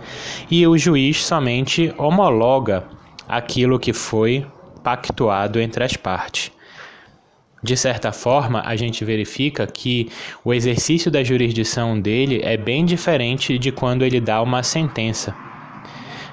e 0.50 0.66
o 0.66 0.78
juiz 0.78 1.24
somente 1.24 1.94
homologa 1.98 2.86
aquilo 3.28 3.80
que 3.80 3.92
foi 3.92 4.46
pactuado 4.84 5.60
entre 5.60 5.84
as 5.84 5.96
partes. 5.96 6.52
De 7.62 7.76
certa 7.76 8.14
forma, 8.14 8.64
a 8.66 8.76
gente 8.78 9.04
verifica 9.04 9.68
que 9.68 10.10
o 10.46 10.54
exercício 10.54 11.12
da 11.12 11.22
jurisdição 11.22 12.00
dele 12.00 12.40
é 12.42 12.56
bem 12.56 12.86
diferente 12.86 13.58
de 13.60 13.72
quando 13.72 14.04
ele 14.04 14.22
dá 14.22 14.42
uma 14.42 14.64
sentença. 14.64 15.36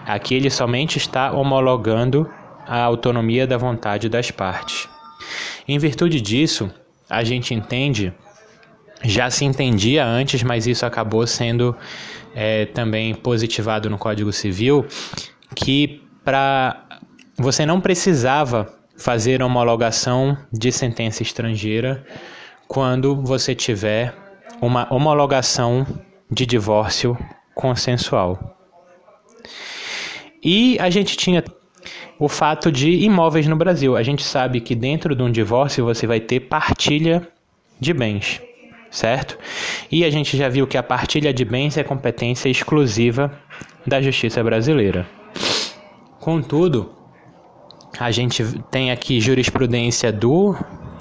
Aqui 0.06 0.37
ele 0.37 0.48
somente 0.48 0.98
está 0.98 1.32
homologando 1.32 2.30
a 2.64 2.80
autonomia 2.80 3.44
da 3.44 3.59
vontade 3.59 4.09
das 4.09 4.30
partes. 4.30 4.88
Em 5.66 5.78
virtude 5.78 6.20
disso, 6.20 6.70
a 7.11 7.24
gente 7.24 7.52
entende, 7.52 8.12
já 9.02 9.30
se 9.30 9.44
entendia 9.44 10.04
antes, 10.04 10.42
mas 10.42 10.66
isso 10.66 10.85
acabou 10.87 11.26
sendo 11.26 11.76
é, 12.35 12.66
também 12.66 13.14
positivado 13.14 13.88
no 13.88 13.98
Código 13.98 14.32
Civil, 14.32 14.87
que 15.54 16.02
para 16.24 16.87
você 17.37 17.64
não 17.66 17.80
precisava 17.80 18.72
fazer 18.96 19.42
homologação 19.42 20.37
de 20.52 20.72
sentença 20.72 21.22
estrangeira 21.22 22.04
quando 22.66 23.14
você 23.22 23.54
tiver 23.54 24.14
uma 24.61 24.92
homologação 24.92 25.87
de 26.30 26.46
divórcio 26.46 27.16
consensual. 27.54 28.56
E 30.42 30.78
a 30.78 30.90
gente 30.90 31.16
tinha 31.16 31.44
o 32.18 32.28
fato 32.28 32.72
de 32.72 32.90
imóveis 32.90 33.46
no 33.46 33.56
Brasil. 33.56 33.96
A 33.96 34.02
gente 34.02 34.24
sabe 34.24 34.61
que 34.61 34.74
dentro 34.74 35.14
de 35.14 35.22
um 35.22 35.30
divórcio 35.30 35.85
você 35.85 36.06
vai 36.06 36.20
ter 36.20 36.40
partilha 36.40 37.26
de 37.78 37.92
bens, 37.92 38.40
certo? 38.96 39.38
E 39.92 40.04
a 40.04 40.11
gente 40.11 40.37
já 40.37 40.48
viu 40.48 40.66
que 40.66 40.78
a 40.78 40.82
partilha 40.82 41.32
de 41.32 41.44
bens 41.44 41.76
é 41.76 41.85
competência 41.85 42.48
exclusiva 42.48 43.30
da 43.87 44.00
justiça 44.00 44.42
brasileira. 44.42 45.06
Contudo, 46.18 46.92
a 48.00 48.11
gente 48.11 48.42
tem 48.70 48.90
aqui 48.90 49.20
jurisprudência 49.20 50.11
do 50.11 50.56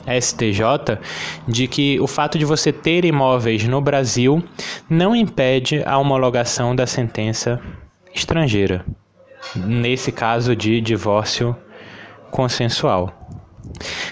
STJ 0.05 0.99
de 1.47 1.67
que 1.67 1.99
o 1.99 2.05
fato 2.05 2.37
de 2.37 2.45
você 2.45 2.71
ter 2.71 3.05
imóveis 3.05 3.63
no 3.63 3.81
Brasil 3.81 4.43
não 4.89 5.15
impede 5.15 5.81
a 5.85 5.97
homologação 5.97 6.75
da 6.75 6.85
sentença 6.85 7.61
estrangeira, 8.13 8.85
nesse 9.55 10.11
caso 10.11 10.53
de 10.55 10.81
divórcio 10.81 11.55
consensual. 12.29 13.11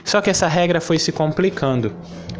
Só 0.03 0.21
que 0.21 0.29
essa 0.29 0.47
regra 0.47 0.81
foi 0.81 0.97
se 0.97 1.11
complicando. 1.11 1.93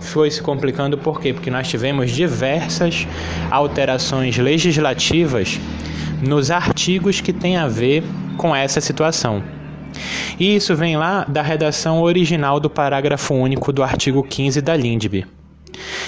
Foi 0.04 0.30
se 0.30 0.42
complicando 0.42 0.98
por 0.98 1.20
quê? 1.20 1.34
Porque 1.34 1.50
nós 1.50 1.68
tivemos 1.68 2.12
diversas 2.12 3.08
alterações 3.50 4.38
legislativas 4.38 5.60
nos 6.22 6.52
artigos 6.52 7.20
que 7.22 7.34
têm 7.34 7.58
a 7.58 7.68
ver 7.68 8.04
com 8.38 8.56
essa 8.56 8.80
situação. 8.80 9.44
E 10.40 10.56
isso 10.56 10.76
vem 10.76 10.98
lá 10.98 11.26
da 11.28 11.42
redação 11.42 12.02
original 12.02 12.60
do 12.60 12.70
parágrafo 12.70 13.34
único 13.34 13.72
do 13.72 13.84
artigo 13.84 14.24
15 14.24 14.62
da 14.62 14.76
LINDB. 14.76 15.26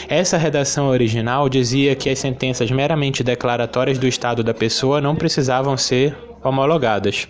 Essa 0.08 0.38
redação 0.38 0.88
original 0.88 1.50
dizia 1.50 1.96
que 1.96 2.10
as 2.10 2.20
sentenças 2.20 2.70
meramente 2.70 3.24
declaratórias 3.24 3.98
do 3.98 4.08
estado 4.08 4.44
da 4.44 4.54
pessoa 4.54 5.02
não 5.02 5.16
precisavam 5.16 5.76
ser 5.76 6.16
homologadas. 6.44 7.28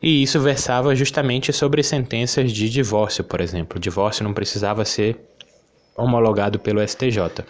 E 0.00 0.22
isso 0.22 0.38
versava 0.40 0.94
justamente 0.94 1.52
sobre 1.52 1.82
sentenças 1.82 2.52
de 2.52 2.68
divórcio, 2.70 3.24
por 3.24 3.40
exemplo. 3.40 3.78
O 3.78 3.80
divórcio 3.80 4.22
não 4.22 4.32
precisava 4.32 4.84
ser 4.84 5.16
homologado 5.96 6.58
pelo 6.58 6.86
STJ. 6.86 7.44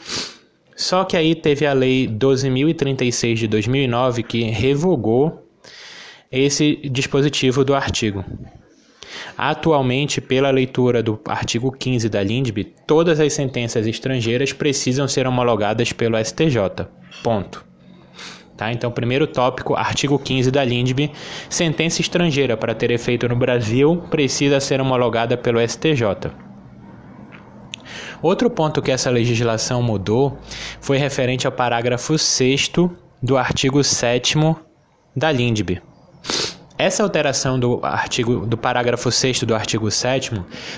Só 0.75 1.05
que 1.05 1.17
aí 1.17 1.35
teve 1.35 1.67
a 1.67 1.73
Lei 1.73 2.09
12.036 2.09 3.35
de 3.35 3.49
2009 3.49 4.23
que 4.23 4.43
revogou 4.45 5.45
esse 6.31 6.77
dispositivo 6.89 7.65
do 7.65 7.75
artigo. 7.75 8.25
Atualmente, 9.37 10.21
pela 10.21 10.51
leitura 10.51 11.03
do 11.03 11.21
artigo 11.27 11.73
15 11.73 12.09
da 12.09 12.23
LINDB, 12.23 12.65
todas 12.87 13.21
as 13.21 13.33
sentenças 13.33 13.87
estrangeiras 13.87 14.53
precisam 14.53 15.09
ser 15.09 15.27
homologadas 15.27 15.93
pelo 15.93 16.17
STJ. 16.23 16.87
Ponto. 17.23 17.65
Tá? 18.59 18.73
Então, 18.73 18.91
primeiro 18.91 19.25
tópico, 19.25 19.77
artigo 19.77 20.19
15 20.19 20.51
da 20.51 20.65
LINDB, 20.65 21.13
sentença 21.49 22.01
estrangeira 22.01 22.57
para 22.57 22.75
ter 22.75 22.91
efeito 22.91 23.29
no 23.29 23.37
Brasil 23.37 24.03
precisa 24.11 24.59
ser 24.59 24.81
homologada 24.81 25.37
pelo 25.37 25.61
STJ. 25.61 26.03
Outro 28.21 28.51
ponto 28.51 28.83
que 28.83 28.91
essa 28.91 29.11
legislação 29.11 29.81
mudou 29.81 30.39
foi 30.81 30.99
referente 30.99 31.47
ao 31.47 31.53
parágrafo 31.53 32.19
6 32.19 32.73
do 33.23 33.39
artigo 33.39 33.85
7 33.85 34.37
da 35.15 35.31
LINDB. 35.31 35.81
Essa 36.77 37.05
alteração 37.05 37.61
do 37.61 37.79
artigo 37.85 38.45
do 38.45 38.59
parágrafo 38.59 39.13
6 39.13 39.45
do 39.45 39.55
artigo 39.55 39.89
7 39.89 40.33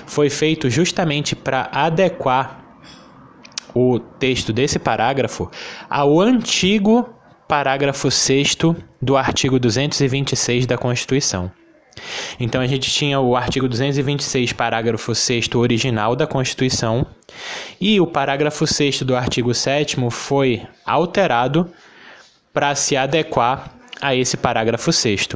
foi 0.05 0.29
feito 0.29 0.69
justamente 0.69 1.35
para 1.35 1.67
adequar 1.73 2.63
o 3.73 3.97
texto 3.97 4.53
desse 4.53 4.77
parágrafo 4.77 5.49
ao 5.89 6.19
antigo 6.21 7.20
parágrafo 7.51 8.09
6 8.09 8.55
do 9.01 9.17
artigo 9.17 9.59
226 9.59 10.65
da 10.65 10.77
Constituição. 10.77 11.51
Então 12.39 12.61
a 12.61 12.65
gente 12.65 12.89
tinha 12.89 13.19
o 13.19 13.35
artigo 13.35 13.67
226, 13.67 14.53
parágrafo 14.53 15.13
6 15.13 15.49
original 15.55 16.15
da 16.15 16.25
Constituição, 16.25 17.05
e 17.79 17.99
o 17.99 18.07
parágrafo 18.07 18.65
6 18.65 19.01
do 19.01 19.17
artigo 19.17 19.53
7 19.53 19.97
foi 20.09 20.65
alterado 20.85 21.69
para 22.53 22.73
se 22.73 22.95
adequar 22.95 23.69
a 23.99 24.15
esse 24.15 24.37
parágrafo 24.37 24.93
6. 24.93 25.27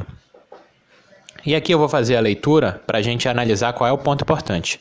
E 1.46 1.54
aqui 1.54 1.72
eu 1.72 1.78
vou 1.78 1.88
fazer 1.88 2.16
a 2.16 2.20
leitura 2.20 2.82
para 2.84 2.98
a 2.98 3.02
gente 3.02 3.28
analisar 3.28 3.72
qual 3.72 3.88
é 3.88 3.92
o 3.92 3.98
ponto 3.98 4.22
importante. 4.22 4.80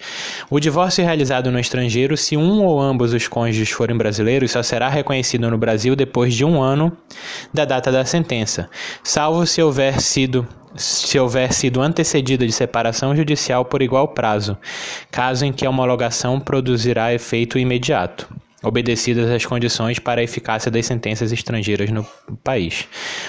O 0.50 0.60
divórcio 0.60 1.06
realizado 1.06 1.52
no 1.52 1.60
estrangeiro, 1.60 2.18
se 2.18 2.36
um 2.36 2.64
ou 2.64 2.82
ambos 2.82 3.14
os 3.14 3.28
cônjuges 3.28 3.70
forem 3.70 3.96
brasileiros, 3.96 4.52
só 4.52 4.64
será 4.64 4.90
reconhecido 4.90 5.52
no 5.52 5.60
Brasil 5.60 5.96
depois 5.96 6.34
de 6.34 6.44
um 6.44 6.60
ano 6.60 6.92
da 7.54 7.66
data 7.66 7.92
da 7.92 8.04
sentença, 8.04 8.68
salvo 9.04 9.46
se 9.46 9.62
houver 9.62 10.02
sido 10.02 10.48
se 10.78 11.18
houver 11.18 11.54
sido 11.54 11.82
antecedida 11.82 12.46
de 12.46 12.52
separação 12.52 13.16
judicial 13.16 13.64
por 13.64 13.82
igual 13.82 14.10
prazo, 14.10 14.58
caso 15.10 15.46
em 15.46 15.54
que 15.54 15.66
a 15.66 15.70
homologação 15.70 16.38
produzirá 16.38 17.14
efeito 17.14 17.58
imediato 17.58 18.28
obedecidas 18.66 19.30
as 19.30 19.46
condições 19.46 20.00
para 20.00 20.20
a 20.20 20.24
eficácia 20.24 20.72
das 20.72 20.86
sentenças 20.86 21.32
estrangeiras 21.32 21.90
no 21.92 22.06
país. 22.44 22.88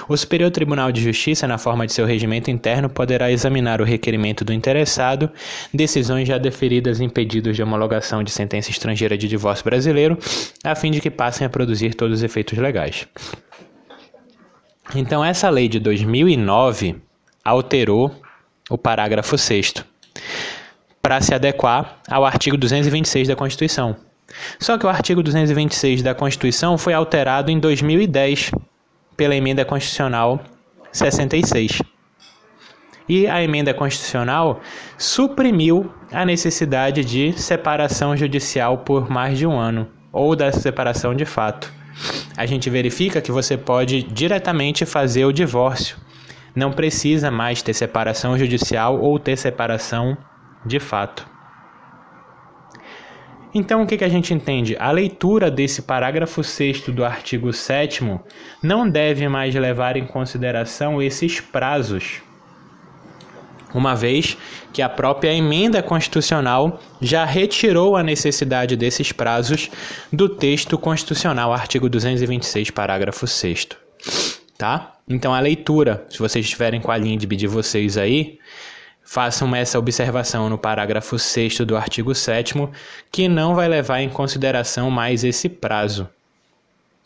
O 0.09 0.16
Superior 0.16 0.51
Tribunal 0.51 0.90
de 0.90 1.03
Justiça, 1.03 1.46
na 1.46 1.59
forma 1.59 1.87
de 1.87 1.92
seu 1.92 2.07
regimento 2.07 2.51
interno, 2.51 2.88
poderá 2.88 3.31
examinar 3.31 3.81
o 3.81 3.85
requerimento 3.85 4.44
do 4.44 4.53
interessado, 4.53 5.31
decisões 5.72 6.27
já 6.27 6.38
deferidas 6.38 7.01
em 7.01 7.09
pedidos 7.09 7.55
de 7.55 7.62
homologação 7.62 8.22
de 8.22 8.31
sentença 8.31 8.70
estrangeira 8.70 9.16
de 9.16 9.29
divórcio 9.29 9.64
brasileiro, 9.64 10.18
a 10.64 10.75
fim 10.75 10.90
de 10.90 11.01
que 11.01 11.11
passem 11.11 11.46
a 11.46 11.51
produzir 11.51 11.94
todos 11.94 12.18
os 12.18 12.22
efeitos 12.22 12.59
legais. 12.59 13.07
Então, 14.94 15.25
essa 15.25 15.51
lei 15.51 15.68
de 15.68 15.79
2009 15.81 16.96
alterou 17.44 18.14
o 18.70 18.79
parágrafo 18.79 19.37
6 19.37 19.75
para 21.03 21.20
se 21.20 21.35
adequar 21.35 22.01
ao 22.09 22.25
artigo 22.25 22.57
226 22.57 23.29
da 23.29 23.37
Constituição, 23.37 23.96
só 24.59 24.77
que 24.77 24.87
o 24.87 24.89
artigo 24.89 25.23
226 25.23 26.03
da 26.03 26.15
Constituição 26.15 26.77
foi 26.77 26.93
alterado 26.93 27.51
em 27.51 27.59
2010 27.59 28.51
pela 29.17 29.35
emenda 29.35 29.65
constitucional 29.65 30.41
66. 30.93 31.83
E 33.09 33.27
a 33.29 33.43
emenda 33.43 33.73
constitucional 33.73 34.61
suprimiu 34.99 35.93
a 36.12 36.25
necessidade 36.25 37.05
de 37.05 37.33
separação 37.35 38.17
judicial 38.17 38.79
por 38.79 39.09
mais 39.09 39.39
de 39.39 39.47
um 39.47 39.57
ano, 39.57 39.89
ou 40.12 40.35
da 40.35 40.51
separação 40.51 41.15
de 41.15 41.25
fato. 41.25 41.73
A 42.37 42.45
gente 42.45 42.69
verifica 42.69 43.21
que 43.21 43.31
você 43.31 43.57
pode 43.57 44.03
diretamente 44.03 44.85
fazer 44.85 45.25
o 45.25 45.33
divórcio. 45.33 45.97
Não 46.55 46.73
precisa 46.73 47.31
mais 47.31 47.62
ter 47.62 47.75
separação 47.75 48.37
judicial 48.37 49.01
ou 49.01 49.19
ter 49.19 49.37
separação 49.37 50.17
de 50.65 50.81
fato. 50.81 51.36
Então, 53.59 53.83
o 53.83 53.87
que, 53.87 53.97
que 53.97 54.05
a 54.05 54.09
gente 54.11 54.35
entende? 54.35 54.77
A 54.79 54.90
leitura 54.90 55.51
desse 55.51 55.81
parágrafo 55.81 56.45
6 56.45 56.88
do 56.88 57.03
artigo 57.03 57.51
7 57.55 58.05
não 58.62 58.87
deve 58.87 59.27
mais 59.31 59.55
levar 59.55 59.97
em 59.97 60.07
consideração 60.07 61.01
esses 61.01 61.40
prazos, 61.40 62.21
uma 63.73 63.97
vez 63.97 64.37
que 64.75 64.83
a 64.83 64.90
própria 64.90 65.33
emenda 65.33 65.83
constitucional 65.83 66.83
já 67.01 67.25
retirou 67.25 67.97
a 67.97 68.03
necessidade 68.03 68.77
desses 68.77 69.11
prazos 69.11 69.71
do 70.12 70.29
texto 70.29 70.77
constitucional, 70.77 71.51
artigo 71.51 71.88
226, 71.88 72.71
parágrafo 72.73 73.27
6. 73.27 73.69
Tá? 74.59 74.97
Então, 75.09 75.33
a 75.33 75.40
leitura, 75.40 76.05
se 76.11 76.19
vocês 76.19 76.45
estiverem 76.45 76.83
com 76.83 76.92
a 76.92 76.99
linha 76.99 77.16
de 77.16 77.47
vocês 77.47 77.97
aí, 77.97 78.38
Façam 79.09 79.55
essa 79.55 79.79
observação 79.79 80.51
no 80.51 80.59
parágrafo 80.59 81.16
6 81.16 81.61
do 81.61 81.77
artigo 81.77 82.12
7, 82.12 82.55
que 83.11 83.29
não 83.29 83.55
vai 83.55 83.69
levar 83.69 84.01
em 84.01 84.09
consideração 84.09 84.90
mais 84.90 85.23
esse 85.23 85.49
prazo. 85.49 86.09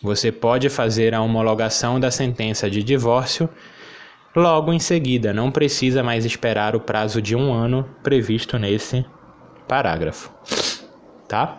Você 0.02 0.32
pode 0.32 0.70
fazer 0.70 1.14
a 1.14 1.20
homologação 1.20 2.00
da 2.00 2.10
sentença 2.10 2.70
de 2.70 2.82
divórcio 2.82 3.50
logo 4.34 4.72
em 4.72 4.78
seguida, 4.78 5.34
não 5.34 5.50
precisa 5.50 6.02
mais 6.02 6.24
esperar 6.24 6.74
o 6.74 6.80
prazo 6.80 7.20
de 7.20 7.36
um 7.36 7.52
ano 7.52 7.86
previsto 8.02 8.58
nesse 8.58 9.04
parágrafo. 9.68 10.32
Tá? 11.28 11.58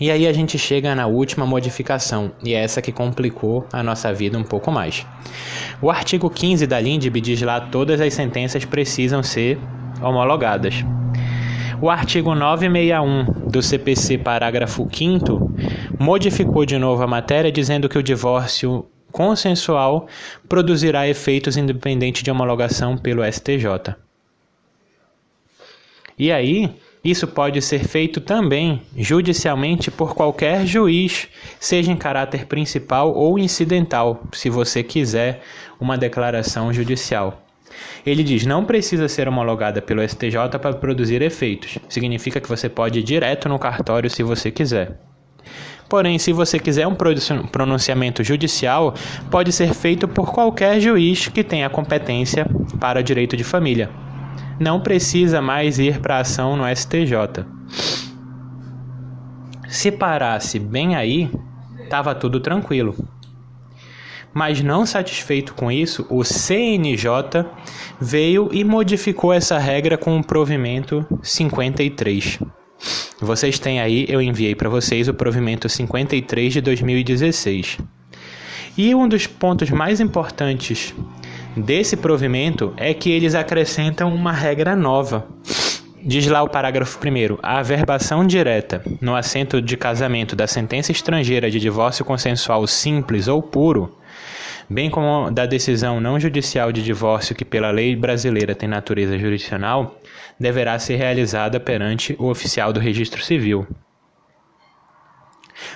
E 0.00 0.10
aí 0.10 0.26
a 0.26 0.32
gente 0.32 0.58
chega 0.58 0.94
na 0.94 1.06
última 1.06 1.46
modificação, 1.46 2.32
e 2.42 2.52
é 2.52 2.62
essa 2.62 2.82
que 2.82 2.90
complicou 2.90 3.66
a 3.72 3.82
nossa 3.82 4.12
vida 4.12 4.36
um 4.36 4.42
pouco 4.42 4.72
mais. 4.72 5.06
O 5.80 5.90
artigo 5.90 6.28
15 6.28 6.66
da 6.66 6.80
LINDB 6.80 7.20
diz 7.20 7.40
lá 7.42 7.60
todas 7.60 8.00
as 8.00 8.12
sentenças 8.12 8.64
precisam 8.64 9.22
ser 9.22 9.58
homologadas. 10.02 10.84
O 11.80 11.88
artigo 11.88 12.34
961 12.34 13.48
do 13.48 13.62
CPC, 13.62 14.18
parágrafo 14.18 14.88
5 14.92 15.52
modificou 15.98 16.64
de 16.64 16.78
novo 16.78 17.02
a 17.02 17.06
matéria 17.06 17.52
dizendo 17.52 17.88
que 17.88 17.98
o 17.98 18.02
divórcio 18.02 18.86
consensual 19.12 20.08
produzirá 20.48 21.06
efeitos 21.06 21.56
independentes 21.56 22.22
de 22.22 22.30
homologação 22.32 22.96
pelo 22.98 23.22
STJ. 23.24 23.94
E 26.18 26.32
aí, 26.32 26.70
isso 27.04 27.26
pode 27.26 27.60
ser 27.60 27.86
feito 27.86 28.18
também 28.18 28.80
judicialmente 28.96 29.90
por 29.90 30.14
qualquer 30.14 30.66
juiz, 30.66 31.28
seja 31.60 31.92
em 31.92 31.96
caráter 31.96 32.46
principal 32.46 33.12
ou 33.12 33.38
incidental, 33.38 34.22
se 34.32 34.48
você 34.48 34.82
quiser 34.82 35.42
uma 35.78 35.98
declaração 35.98 36.72
judicial. 36.72 37.42
Ele 38.06 38.22
diz: 38.22 38.46
não 38.46 38.64
precisa 38.64 39.06
ser 39.06 39.28
homologada 39.28 39.82
pelo 39.82 40.06
STJ 40.06 40.58
para 40.60 40.72
produzir 40.72 41.20
efeitos. 41.20 41.78
Significa 41.90 42.40
que 42.40 42.48
você 42.48 42.70
pode 42.70 43.00
ir 43.00 43.02
direto 43.02 43.50
no 43.50 43.58
cartório 43.58 44.08
se 44.08 44.22
você 44.22 44.50
quiser. 44.50 44.98
Porém, 45.88 46.18
se 46.18 46.32
você 46.32 46.58
quiser 46.58 46.86
um 46.86 46.96
pronunciamento 47.50 48.24
judicial, 48.24 48.94
pode 49.30 49.52
ser 49.52 49.74
feito 49.74 50.08
por 50.08 50.32
qualquer 50.32 50.80
juiz 50.80 51.28
que 51.28 51.44
tenha 51.44 51.68
competência 51.68 52.46
para 52.80 53.02
direito 53.02 53.36
de 53.36 53.44
família 53.44 53.90
não 54.58 54.80
precisa 54.80 55.40
mais 55.40 55.78
ir 55.78 56.00
para 56.00 56.18
ação 56.18 56.56
no 56.56 56.64
STJ. 56.74 57.44
Se 59.68 59.90
parasse 59.90 60.58
bem 60.58 60.94
aí, 60.94 61.30
estava 61.82 62.14
tudo 62.14 62.40
tranquilo. 62.40 62.94
Mas 64.32 64.60
não 64.60 64.84
satisfeito 64.84 65.54
com 65.54 65.70
isso, 65.70 66.06
o 66.10 66.24
CNJ 66.24 67.44
veio 68.00 68.48
e 68.52 68.64
modificou 68.64 69.32
essa 69.32 69.58
regra 69.58 69.96
com 69.96 70.18
o 70.18 70.24
provimento 70.24 71.06
53. 71.22 72.40
Vocês 73.20 73.58
têm 73.58 73.80
aí, 73.80 74.06
eu 74.08 74.20
enviei 74.20 74.54
para 74.54 74.68
vocês 74.68 75.08
o 75.08 75.14
provimento 75.14 75.68
53 75.68 76.52
de 76.52 76.60
2016. 76.60 77.78
E 78.76 78.92
um 78.92 79.08
dos 79.08 79.26
pontos 79.28 79.70
mais 79.70 80.00
importantes 80.00 80.92
desse 81.56 81.96
provimento 81.96 82.72
é 82.76 82.92
que 82.92 83.10
eles 83.10 83.34
acrescentam 83.34 84.14
uma 84.14 84.32
regra 84.32 84.74
nova. 84.74 85.26
Diz 86.02 86.26
lá 86.26 86.42
o 86.42 86.48
parágrafo 86.48 86.98
1. 86.98 87.38
A 87.42 87.60
averbação 87.60 88.26
direta 88.26 88.82
no 89.00 89.16
assento 89.16 89.62
de 89.62 89.76
casamento 89.76 90.36
da 90.36 90.46
sentença 90.46 90.92
estrangeira 90.92 91.50
de 91.50 91.58
divórcio 91.58 92.04
consensual 92.04 92.66
simples 92.66 93.26
ou 93.26 93.42
puro, 93.42 93.96
bem 94.68 94.90
como 94.90 95.30
da 95.30 95.46
decisão 95.46 96.00
não 96.00 96.20
judicial 96.20 96.70
de 96.72 96.82
divórcio 96.82 97.34
que 97.34 97.44
pela 97.44 97.70
lei 97.70 97.96
brasileira 97.96 98.54
tem 98.54 98.68
natureza 98.68 99.18
jurisdicional, 99.18 99.98
deverá 100.38 100.78
ser 100.78 100.96
realizada 100.96 101.58
perante 101.58 102.14
o 102.18 102.28
oficial 102.28 102.72
do 102.72 102.80
registro 102.80 103.22
civil. 103.22 103.66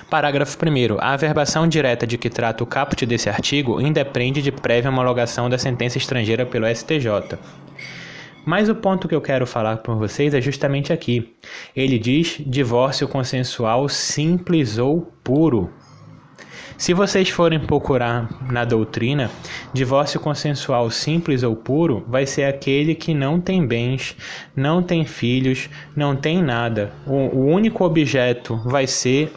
Parágrafo 0.09 0.57
1. 0.57 0.97
A 0.99 1.13
averbação 1.13 1.67
direta 1.67 2.05
de 2.05 2.17
que 2.17 2.29
trata 2.29 2.63
o 2.63 2.67
caput 2.67 3.05
desse 3.05 3.29
artigo 3.29 3.79
independe 3.79 4.41
de 4.41 4.51
prévia 4.51 4.89
homologação 4.89 5.49
da 5.49 5.57
sentença 5.57 5.97
estrangeira 5.97 6.45
pelo 6.45 6.67
STJ. 6.67 7.37
Mas 8.45 8.69
o 8.69 8.75
ponto 8.75 9.07
que 9.07 9.15
eu 9.15 9.21
quero 9.21 9.45
falar 9.45 9.77
com 9.77 9.97
vocês 9.97 10.33
é 10.33 10.41
justamente 10.41 10.91
aqui. 10.91 11.35
Ele 11.75 11.99
diz 11.99 12.37
divórcio 12.39 13.07
consensual 13.07 13.87
simples 13.89 14.77
ou 14.77 15.01
puro. 15.23 15.69
Se 16.77 16.93
vocês 16.93 17.29
forem 17.29 17.59
procurar 17.59 18.29
na 18.49 18.63
doutrina, 18.63 19.29
divórcio 19.73 20.17
consensual 20.17 20.89
simples 20.89 21.43
ou 21.43 21.53
puro 21.53 22.05
vai 22.07 22.25
ser 22.25 22.45
aquele 22.45 22.95
que 22.95 23.13
não 23.13 23.39
tem 23.41 23.67
bens, 23.67 24.15
não 24.55 24.81
tem 24.81 25.03
filhos, 25.03 25.69
não 25.93 26.15
tem 26.15 26.41
nada. 26.41 26.93
O, 27.05 27.37
o 27.37 27.45
único 27.47 27.83
objeto 27.83 28.55
vai 28.63 28.87
ser 28.87 29.29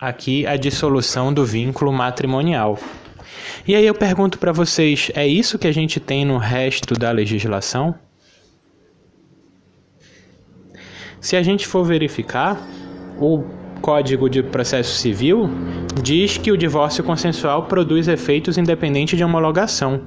aqui 0.00 0.46
a 0.46 0.56
dissolução 0.56 1.32
do 1.32 1.44
vínculo 1.44 1.92
matrimonial. 1.92 2.78
E 3.66 3.74
aí 3.74 3.86
eu 3.86 3.94
pergunto 3.94 4.38
para 4.38 4.52
vocês, 4.52 5.10
é 5.14 5.26
isso 5.26 5.58
que 5.58 5.66
a 5.66 5.72
gente 5.72 6.00
tem 6.00 6.24
no 6.24 6.38
resto 6.38 6.94
da 6.94 7.10
legislação? 7.10 7.94
Se 11.20 11.36
a 11.36 11.42
gente 11.42 11.66
for 11.66 11.84
verificar, 11.84 12.58
o 13.18 13.44
Código 13.82 14.28
de 14.28 14.42
Processo 14.42 14.96
Civil 14.98 15.48
diz 16.02 16.38
que 16.38 16.50
o 16.50 16.56
divórcio 16.56 17.04
consensual 17.04 17.66
produz 17.66 18.08
efeitos 18.08 18.56
independente 18.56 19.16
de 19.16 19.24
homologação. 19.24 20.02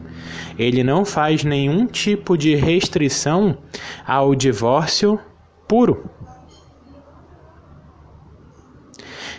Ele 0.58 0.84
não 0.84 1.06
faz 1.06 1.44
nenhum 1.44 1.86
tipo 1.86 2.36
de 2.36 2.56
restrição 2.56 3.58
ao 4.06 4.34
divórcio 4.34 5.20
puro. 5.68 6.10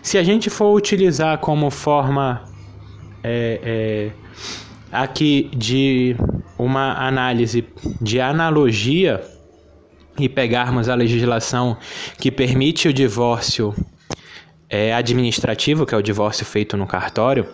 Se 0.05 0.19
a 0.19 0.23
gente 0.23 0.51
for 0.51 0.75
utilizar 0.75 1.39
como 1.39 1.71
forma 1.71 2.45
é, 3.23 3.59
é, 3.63 4.13
aqui 4.93 5.51
de 5.57 6.15
uma 6.59 6.93
análise 6.93 7.65
de 8.03 8.21
analogia 8.21 9.25
e 10.21 10.29
pegarmos 10.29 10.91
a 10.91 10.95
legislação 10.95 11.79
que 12.19 12.31
permite 12.31 12.87
o 12.87 12.93
divórcio 12.93 13.75
é, 14.69 14.93
administrativo, 14.93 15.87
que 15.87 15.95
é 15.95 15.99
o 15.99 16.03
divórcio 16.03 16.45
feito 16.45 16.77
no 16.77 16.87
cartório, 16.87 17.49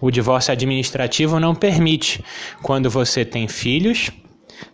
o 0.00 0.10
divórcio 0.10 0.52
administrativo 0.52 1.38
não 1.38 1.54
permite 1.54 2.24
quando 2.60 2.90
você 2.90 3.24
tem 3.24 3.46
filhos, 3.46 4.10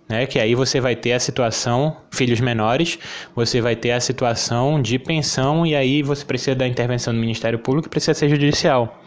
né, 0.08 0.26
que 0.26 0.38
aí 0.38 0.54
você 0.54 0.80
vai 0.80 0.94
ter 0.94 1.12
a 1.12 1.20
situação, 1.20 1.96
filhos 2.10 2.40
menores, 2.40 2.98
você 3.34 3.60
vai 3.60 3.74
ter 3.74 3.92
a 3.92 4.00
situação 4.00 4.80
de 4.80 4.98
pensão 4.98 5.66
e 5.66 5.74
aí 5.74 6.02
você 6.02 6.24
precisa 6.24 6.54
da 6.54 6.66
intervenção 6.66 7.14
do 7.14 7.20
Ministério 7.20 7.58
Público, 7.58 7.88
precisa 7.88 8.14
ser 8.14 8.28
judicial. 8.28 9.00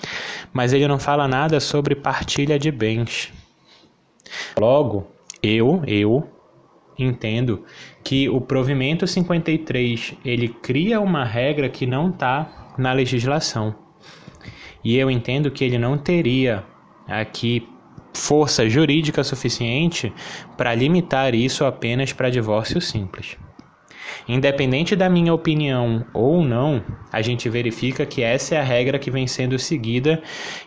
Mas 0.54 0.74
ele 0.74 0.88
não 0.88 1.00
fala 1.00 1.28
nada 1.28 1.60
sobre 1.60 1.96
partilha 1.96 2.58
de 2.58 2.72
bens. 2.72 3.32
Logo, 4.60 5.08
eu, 5.42 5.84
eu 5.86 6.28
entendo 6.98 7.64
que 8.04 8.30
o 8.30 8.40
provimento 8.42 9.06
53 9.06 10.16
ele 10.24 10.48
cria 10.48 11.00
uma 11.00 11.24
regra 11.26 11.70
que 11.70 11.86
não 11.86 12.10
está 12.10 12.74
na 12.78 12.92
legislação. 12.94 13.76
E 14.84 14.98
eu 14.98 15.10
entendo 15.10 15.50
que 15.50 15.64
ele 15.64 15.78
não 15.78 15.98
teria 15.98 16.64
aqui 17.08 17.68
força 18.16 18.68
jurídica 18.70 19.24
suficiente 19.24 20.12
para 20.58 20.74
limitar 20.74 21.36
isso 21.36 21.66
apenas 21.66 22.14
para 22.14 22.30
divórcio 22.30 22.82
simples. 22.82 23.38
Independente 24.28 24.96
da 24.96 25.08
minha 25.08 25.34
opinião 25.34 26.06
ou 26.14 26.44
não, 26.44 26.84
a 27.12 27.22
gente 27.22 27.48
verifica 27.50 28.06
que 28.06 28.24
essa 28.24 28.56
é 28.56 28.60
a 28.60 28.64
regra 28.64 28.98
que 28.98 29.12
vem 29.12 29.28
sendo 29.28 29.60
seguida 29.60 30.22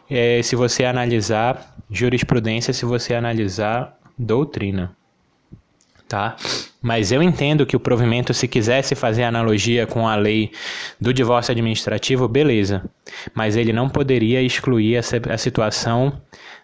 é, 0.08 0.40
se 0.42 0.54
você 0.54 0.84
analisar 0.84 1.76
jurisprudência, 1.90 2.72
se 2.72 2.84
você 2.84 3.14
analisar 3.14 3.98
doutrina 4.16 4.96
tá? 6.08 6.36
Mas 6.80 7.12
eu 7.12 7.22
entendo 7.22 7.66
que 7.66 7.76
o 7.76 7.80
provimento, 7.80 8.32
se 8.32 8.48
quisesse 8.48 8.94
fazer 8.94 9.24
analogia 9.24 9.86
com 9.86 10.08
a 10.08 10.16
lei 10.16 10.50
do 10.98 11.12
divórcio 11.12 11.52
administrativo, 11.52 12.26
beleza. 12.26 12.82
Mas 13.34 13.56
ele 13.56 13.72
não 13.72 13.88
poderia 13.88 14.40
excluir 14.40 14.96
a, 14.96 15.36
situação 15.36 16.20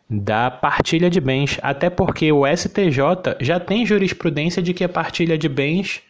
da 0.08 0.50
partilha 0.50 1.08
de 1.08 1.20
bens, 1.20 1.58
até 1.62 1.88
porque 1.88 2.30
o 2.30 2.44
STJ 2.46 3.36
já 3.40 3.58
tem 3.58 3.86
jurisprudência 3.86 4.62
de 4.62 4.74
que 4.74 4.84
a 4.84 4.88
partilha 4.88 5.36
de 5.38 5.48
bens 5.48 6.02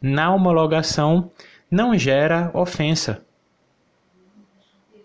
na 0.00 0.34
homologação 0.34 1.30
não 1.70 1.96
gera 1.96 2.50
ofensa. 2.54 3.22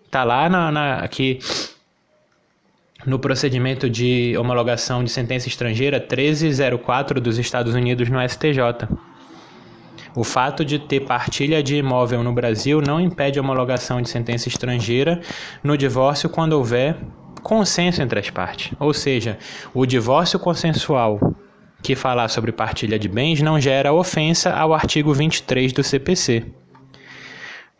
Tá 0.09 0.23
lá 0.23 0.49
na, 0.49 0.71
na 0.71 0.95
aqui 0.95 1.39
no 3.05 3.19
procedimento 3.19 3.89
de 3.89 4.35
homologação 4.37 5.03
de 5.03 5.11
sentença 5.11 5.47
estrangeira 5.47 5.99
1304 5.99 7.21
dos 7.21 7.37
Estados 7.37 7.73
Unidos 7.73 8.09
no 8.09 8.19
STJ. 8.27 8.87
O 10.15 10.23
fato 10.23 10.65
de 10.65 10.79
ter 10.79 11.01
partilha 11.01 11.61
de 11.61 11.77
imóvel 11.77 12.23
no 12.23 12.33
Brasil 12.33 12.81
não 12.81 12.99
impede 12.99 13.39
a 13.39 13.41
homologação 13.41 14.01
de 14.01 14.09
sentença 14.09 14.47
estrangeira 14.47 15.21
no 15.63 15.77
divórcio 15.77 16.29
quando 16.29 16.53
houver 16.53 16.97
consenso 17.39 18.01
entre 18.01 18.19
as 18.19 18.29
partes. 18.29 18.71
Ou 18.79 18.93
seja, 18.93 19.37
o 19.73 19.85
divórcio 19.85 20.39
consensual 20.39 21.19
que 21.81 21.95
falar 21.95 22.27
sobre 22.27 22.51
partilha 22.51 22.99
de 22.99 23.07
bens 23.07 23.41
não 23.41 23.59
gera 23.59 23.93
ofensa 23.93 24.51
ao 24.51 24.73
artigo 24.73 25.13
23 25.13 25.71
do 25.71 25.83
CPC. 25.83 26.45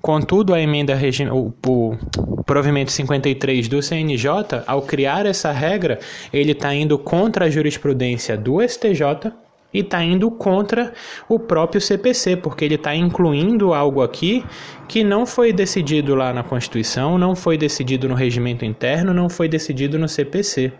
Contudo, 0.01 0.53
a 0.53 0.61
emenda 0.61 0.97
o, 1.33 1.51
provimento 2.45 2.91
53 2.91 3.67
do 3.67 3.81
CNJ, 3.81 4.63
ao 4.65 4.81
criar 4.81 5.25
essa 5.25 5.51
regra, 5.51 5.99
ele 6.31 6.53
está 6.53 6.73
indo 6.73 6.97
contra 6.97 7.45
a 7.45 7.49
jurisprudência 7.49 8.37
do 8.37 8.65
STJ 8.65 9.33
e 9.73 9.79
está 9.79 10.03
indo 10.03 10.29
contra 10.31 10.93
o 11.27 11.39
próprio 11.39 11.79
CPC, 11.79 12.37
porque 12.37 12.65
ele 12.65 12.75
está 12.75 12.95
incluindo 12.95 13.73
algo 13.73 14.01
aqui 14.01 14.43
que 14.87 15.03
não 15.03 15.25
foi 15.25 15.53
decidido 15.53 16.15
lá 16.15 16.33
na 16.33 16.43
Constituição, 16.43 17.17
não 17.17 17.35
foi 17.35 17.57
decidido 17.57 18.09
no 18.09 18.15
regimento 18.15 18.65
interno, 18.65 19.13
não 19.13 19.29
foi 19.29 19.47
decidido 19.47 19.99
no 19.99 20.07
CPC. 20.07 20.73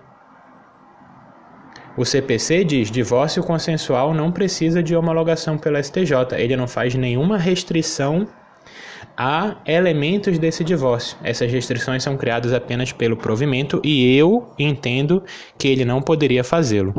O 1.97 2.05
CPC 2.05 2.63
diz: 2.63 2.89
divórcio 2.89 3.43
consensual 3.43 4.13
não 4.13 4.31
precisa 4.31 4.81
de 4.81 4.95
homologação 4.95 5.57
pela 5.57 5.81
STJ, 5.83 6.13
ele 6.37 6.55
não 6.55 6.67
faz 6.67 6.95
nenhuma 6.95 7.37
restrição 7.37 8.27
há 9.17 9.57
elementos 9.65 10.39
desse 10.39 10.63
divórcio. 10.63 11.17
Essas 11.21 11.51
restrições 11.51 12.01
são 12.01 12.15
criadas 12.15 12.53
apenas 12.53 12.93
pelo 12.93 13.17
provimento 13.17 13.81
e 13.83 14.15
eu 14.15 14.47
entendo 14.57 15.21
que 15.57 15.67
ele 15.67 15.83
não 15.83 16.01
poderia 16.01 16.43
fazê-lo. 16.43 16.93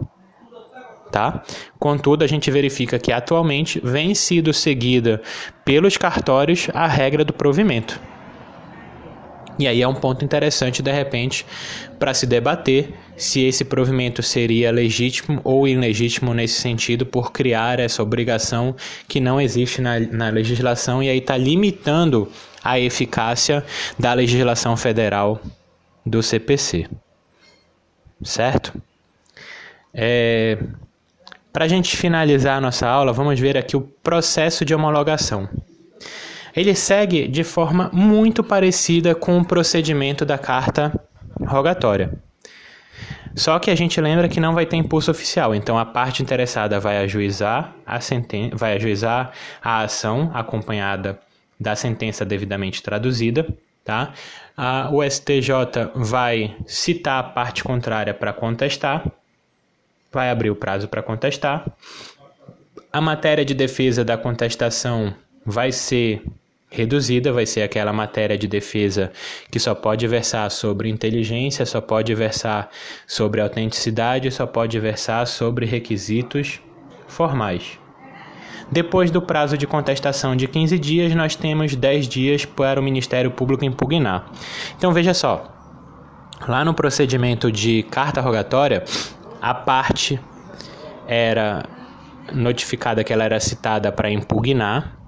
Tá? 1.10 1.42
Contudo, 1.78 2.22
a 2.22 2.26
gente 2.26 2.50
verifica 2.50 2.98
que 2.98 3.10
atualmente 3.10 3.80
vem 3.82 4.14
sido 4.14 4.52
seguida 4.52 5.20
pelos 5.64 5.96
cartórios 5.96 6.68
a 6.72 6.86
regra 6.86 7.24
do 7.24 7.32
provimento. 7.32 8.00
E 9.60 9.68
aí 9.68 9.82
é 9.82 9.86
um 9.86 9.94
ponto 9.94 10.24
interessante, 10.24 10.80
de 10.80 10.90
repente, 10.90 11.44
para 11.98 12.14
se 12.14 12.26
debater 12.26 12.94
se 13.14 13.42
esse 13.42 13.62
provimento 13.62 14.22
seria 14.22 14.70
legítimo 14.70 15.38
ou 15.44 15.68
ilegítimo 15.68 16.32
nesse 16.32 16.58
sentido 16.58 17.04
por 17.04 17.30
criar 17.30 17.78
essa 17.78 18.02
obrigação 18.02 18.74
que 19.06 19.20
não 19.20 19.38
existe 19.38 19.82
na, 19.82 20.00
na 20.00 20.30
legislação 20.30 21.02
e 21.02 21.10
aí 21.10 21.18
está 21.18 21.36
limitando 21.36 22.32
a 22.64 22.80
eficácia 22.80 23.62
da 23.98 24.14
legislação 24.14 24.78
federal 24.78 25.38
do 26.06 26.22
CPC. 26.22 26.88
Certo? 28.22 28.80
É, 29.92 30.56
para 31.52 31.64
a 31.64 31.68
gente 31.68 31.96
finalizar 31.96 32.58
a 32.58 32.60
nossa 32.60 32.88
aula, 32.88 33.12
vamos 33.12 33.38
ver 33.38 33.56
aqui 33.56 33.76
o 33.76 33.80
processo 33.80 34.64
de 34.64 34.74
homologação. 34.74 35.48
Ele 36.54 36.74
segue 36.74 37.28
de 37.28 37.44
forma 37.44 37.90
muito 37.92 38.42
parecida 38.42 39.14
com 39.14 39.38
o 39.38 39.44
procedimento 39.44 40.24
da 40.24 40.38
carta 40.38 40.92
rogatória. 41.46 42.12
Só 43.34 43.58
que 43.58 43.70
a 43.70 43.74
gente 43.74 44.00
lembra 44.00 44.28
que 44.28 44.40
não 44.40 44.54
vai 44.54 44.66
ter 44.66 44.76
impulso 44.76 45.10
oficial, 45.10 45.54
então 45.54 45.78
a 45.78 45.84
parte 45.84 46.22
interessada 46.22 46.80
vai 46.80 46.98
ajuizar 46.98 47.74
a 47.86 48.00
senten 48.00 48.50
vai 48.52 48.74
ajuizar 48.74 49.32
a 49.62 49.82
ação 49.82 50.30
acompanhada 50.34 51.18
da 51.58 51.76
sentença 51.76 52.24
devidamente 52.24 52.82
traduzida, 52.82 53.46
tá? 53.84 54.12
A, 54.56 54.88
o 54.90 55.08
STJ 55.08 55.90
vai 55.94 56.56
citar 56.66 57.20
a 57.20 57.22
parte 57.22 57.62
contrária 57.62 58.12
para 58.12 58.32
contestar, 58.32 59.04
vai 60.12 60.30
abrir 60.30 60.50
o 60.50 60.56
prazo 60.56 60.88
para 60.88 61.02
contestar. 61.02 61.64
A 62.92 63.00
matéria 63.00 63.44
de 63.44 63.54
defesa 63.54 64.04
da 64.04 64.18
contestação 64.18 65.14
vai 65.44 65.72
ser 65.72 66.22
reduzida, 66.70 67.32
vai 67.32 67.46
ser 67.46 67.62
aquela 67.62 67.92
matéria 67.92 68.38
de 68.38 68.46
defesa 68.46 69.10
que 69.50 69.58
só 69.58 69.74
pode 69.74 70.06
versar 70.06 70.50
sobre 70.50 70.88
inteligência, 70.88 71.66
só 71.66 71.80
pode 71.80 72.14
versar 72.14 72.70
sobre 73.06 73.40
autenticidade, 73.40 74.30
só 74.30 74.46
pode 74.46 74.78
versar 74.78 75.26
sobre 75.26 75.66
requisitos 75.66 76.60
formais. 77.08 77.78
Depois 78.70 79.10
do 79.10 79.20
prazo 79.20 79.58
de 79.58 79.66
contestação 79.66 80.36
de 80.36 80.46
15 80.46 80.78
dias, 80.78 81.12
nós 81.12 81.34
temos 81.34 81.74
10 81.74 82.06
dias 82.06 82.44
para 82.44 82.78
o 82.78 82.82
Ministério 82.82 83.32
Público 83.32 83.64
impugnar. 83.64 84.30
Então 84.76 84.92
veja 84.92 85.12
só, 85.12 85.52
lá 86.46 86.64
no 86.64 86.72
procedimento 86.72 87.50
de 87.50 87.82
carta 87.84 88.20
rogatória, 88.20 88.84
a 89.40 89.54
parte 89.54 90.20
era 91.06 91.64
notificada 92.32 93.02
que 93.02 93.12
ela 93.12 93.24
era 93.24 93.40
citada 93.40 93.90
para 93.90 94.10
impugnar 94.10 95.00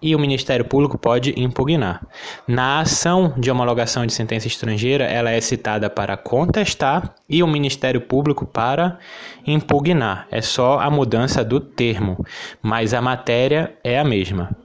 e 0.00 0.14
o 0.14 0.18
Ministério 0.18 0.64
Público 0.64 0.98
pode 0.98 1.34
impugnar. 1.40 2.06
Na 2.46 2.80
ação 2.80 3.34
de 3.36 3.50
homologação 3.50 4.06
de 4.06 4.12
sentença 4.12 4.46
estrangeira, 4.46 5.04
ela 5.04 5.30
é 5.30 5.40
citada 5.40 5.88
para 5.88 6.16
contestar 6.16 7.14
e 7.28 7.42
o 7.42 7.46
Ministério 7.46 8.00
Público 8.00 8.46
para 8.46 8.98
impugnar. 9.46 10.26
É 10.30 10.42
só 10.42 10.78
a 10.78 10.90
mudança 10.90 11.44
do 11.44 11.60
termo, 11.60 12.24
mas 12.62 12.92
a 12.92 13.00
matéria 13.00 13.74
é 13.82 13.98
a 13.98 14.04
mesma. 14.04 14.56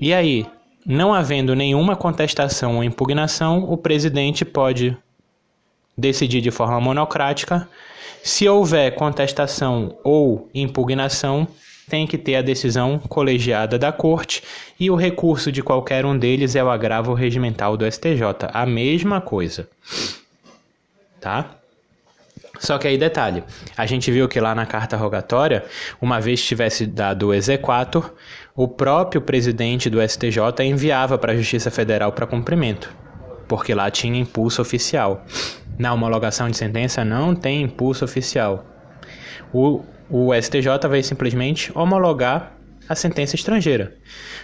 E 0.00 0.12
aí, 0.12 0.46
não 0.86 1.14
havendo 1.14 1.54
nenhuma 1.54 1.94
contestação 1.94 2.76
ou 2.76 2.84
impugnação, 2.84 3.64
o 3.70 3.76
presidente 3.76 4.44
pode 4.44 4.96
decidir 5.96 6.40
de 6.40 6.50
forma 6.50 6.80
monocrática. 6.80 7.68
Se 8.22 8.48
houver 8.48 8.94
contestação 8.94 9.98
ou 10.04 10.48
impugnação, 10.54 11.46
tem 11.88 12.06
que 12.06 12.16
ter 12.16 12.36
a 12.36 12.42
decisão 12.42 12.98
colegiada 12.98 13.78
da 13.78 13.92
Corte 13.92 14.42
e 14.78 14.90
o 14.90 14.94
recurso 14.94 15.50
de 15.50 15.62
qualquer 15.62 16.06
um 16.06 16.16
deles 16.16 16.56
é 16.56 16.62
o 16.62 16.70
agravo 16.70 17.12
regimental 17.12 17.76
do 17.76 17.90
STJ. 17.90 18.48
A 18.52 18.64
mesma 18.64 19.20
coisa. 19.20 19.68
Tá? 21.20 21.56
Só 22.58 22.78
que 22.78 22.86
aí 22.86 22.96
detalhe, 22.96 23.42
a 23.76 23.86
gente 23.86 24.10
viu 24.12 24.28
que 24.28 24.38
lá 24.38 24.54
na 24.54 24.64
carta 24.64 24.96
rogatória, 24.96 25.64
uma 26.00 26.20
vez 26.20 26.42
tivesse 26.44 26.86
dado 26.86 27.28
o 27.28 27.34
exequatur, 27.34 28.12
o 28.54 28.68
próprio 28.68 29.20
presidente 29.20 29.90
do 29.90 30.00
STJ 30.00 30.64
enviava 30.64 31.18
para 31.18 31.32
a 31.32 31.36
Justiça 31.36 31.70
Federal 31.70 32.12
para 32.12 32.26
cumprimento, 32.26 32.94
porque 33.48 33.74
lá 33.74 33.90
tinha 33.90 34.20
impulso 34.20 34.62
oficial. 34.62 35.24
Na 35.78 35.92
homologação 35.92 36.48
de 36.50 36.56
sentença 36.56 37.04
não 37.04 37.34
tem 37.34 37.62
impulso 37.62 38.04
oficial. 38.04 38.64
O, 39.52 39.82
o 40.08 40.34
STJ 40.34 40.88
vai 40.88 41.02
simplesmente 41.02 41.70
homologar 41.74 42.56
a 42.88 42.94
sentença 42.94 43.34
estrangeira. 43.34 43.94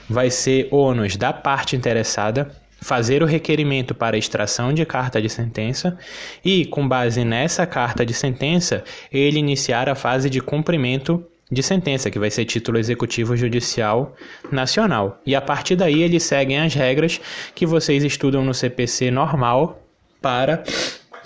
Vai 0.09 0.31
ser 0.31 0.68
ônus 0.70 1.16
da 1.16 1.33
parte 1.33 1.76
interessada 1.76 2.51
fazer 2.81 3.22
o 3.22 3.26
requerimento 3.26 3.95
para 3.95 4.16
extração 4.16 4.72
de 4.72 4.87
carta 4.87 5.20
de 5.20 5.29
sentença 5.29 5.99
e, 6.45 6.64
com 6.64 6.87
base 6.87 7.24
nessa 7.24 7.66
carta 7.66 8.07
de 8.07 8.14
sentença, 8.14 8.85
ele 9.12 9.39
iniciar 9.39 9.89
a 9.89 9.95
fase 9.95 10.31
de 10.31 10.41
cumprimento 10.41 11.24
de 11.51 11.62
sentença, 11.62 12.11
que 12.11 12.18
vai 12.18 12.31
ser 12.31 12.45
título 12.45 12.79
executivo 12.79 13.37
judicial 13.37 14.14
nacional. 14.53 15.20
E 15.24 15.35
a 15.35 15.41
partir 15.41 15.76
daí 15.76 16.03
eles 16.03 16.22
seguem 16.22 16.61
as 16.61 16.74
regras 16.74 17.20
que 17.55 17.66
vocês 17.66 18.05
estudam 18.05 18.45
no 18.45 18.55
CPC 18.55 19.11
normal 19.11 19.83
para 20.20 20.62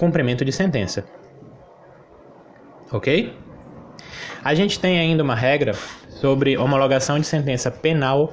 cumprimento 0.02 0.44
de 0.44 0.50
sentença. 0.50 1.04
Ok? 2.90 3.32
A 4.42 4.52
gente 4.52 4.80
tem 4.80 4.98
ainda 4.98 5.22
uma 5.22 5.36
regra 5.36 5.74
sobre 6.08 6.58
homologação 6.58 7.20
de 7.20 7.26
sentença 7.26 7.70
penal 7.70 8.32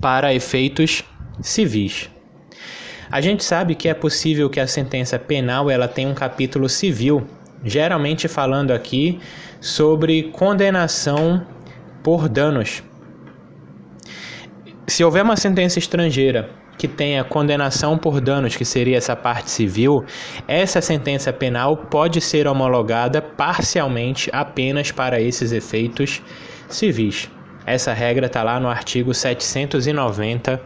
para 0.00 0.32
efeitos 0.32 1.02
civis. 1.42 2.08
A 3.10 3.20
gente 3.20 3.42
sabe 3.42 3.74
que 3.74 3.88
é 3.88 3.94
possível 3.94 4.48
que 4.48 4.60
a 4.60 4.68
sentença 4.68 5.18
penal 5.18 5.68
ela 5.68 5.88
tenha 5.88 6.08
um 6.08 6.14
capítulo 6.14 6.68
civil, 6.68 7.26
geralmente 7.64 8.28
falando 8.28 8.70
aqui 8.70 9.18
sobre 9.60 10.30
condenação 10.30 11.44
por 12.04 12.28
danos. 12.28 12.84
Se 14.86 15.02
houver 15.02 15.24
uma 15.24 15.36
sentença 15.36 15.80
estrangeira 15.80 16.50
que 16.78 16.86
tenha 16.86 17.24
condenação 17.24 17.98
por 17.98 18.20
danos, 18.20 18.56
que 18.56 18.64
seria 18.64 18.96
essa 18.96 19.16
parte 19.16 19.50
civil, 19.50 20.04
essa 20.46 20.80
sentença 20.80 21.32
penal 21.32 21.76
pode 21.76 22.20
ser 22.20 22.46
homologada 22.46 23.20
parcialmente 23.20 24.30
apenas 24.32 24.92
para 24.92 25.20
esses 25.20 25.50
efeitos 25.50 26.22
civis. 26.68 27.28
Essa 27.66 27.92
regra 27.92 28.26
está 28.26 28.42
lá 28.42 28.58
no 28.58 28.68
artigo 28.68 29.12
790 29.12 30.60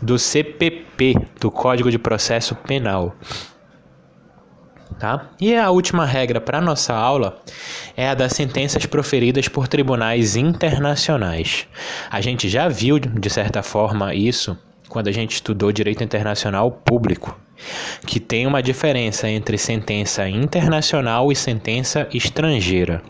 do 0.00 0.18
CPP, 0.18 1.14
do 1.40 1.50
Código 1.50 1.90
de 1.90 1.98
Processo 1.98 2.54
Penal. 2.54 3.16
Tá? 4.98 5.30
E 5.40 5.56
a 5.56 5.70
última 5.70 6.06
regra 6.06 6.40
para 6.40 6.60
nossa 6.60 6.94
aula 6.94 7.42
é 7.96 8.08
a 8.08 8.14
das 8.14 8.32
sentenças 8.32 8.86
proferidas 8.86 9.48
por 9.48 9.66
tribunais 9.66 10.36
internacionais. 10.36 11.66
A 12.08 12.20
gente 12.20 12.48
já 12.48 12.68
viu, 12.68 13.00
de 13.00 13.30
certa 13.30 13.60
forma, 13.62 14.14
isso 14.14 14.56
quando 14.94 15.08
a 15.08 15.12
gente 15.12 15.32
estudou 15.32 15.72
direito 15.72 16.04
internacional 16.04 16.70
público, 16.70 17.36
que 18.06 18.20
tem 18.20 18.46
uma 18.46 18.62
diferença 18.62 19.28
entre 19.28 19.58
sentença 19.58 20.28
internacional 20.28 21.32
e 21.32 21.34
sentença 21.34 22.06
estrangeira. 22.14 23.02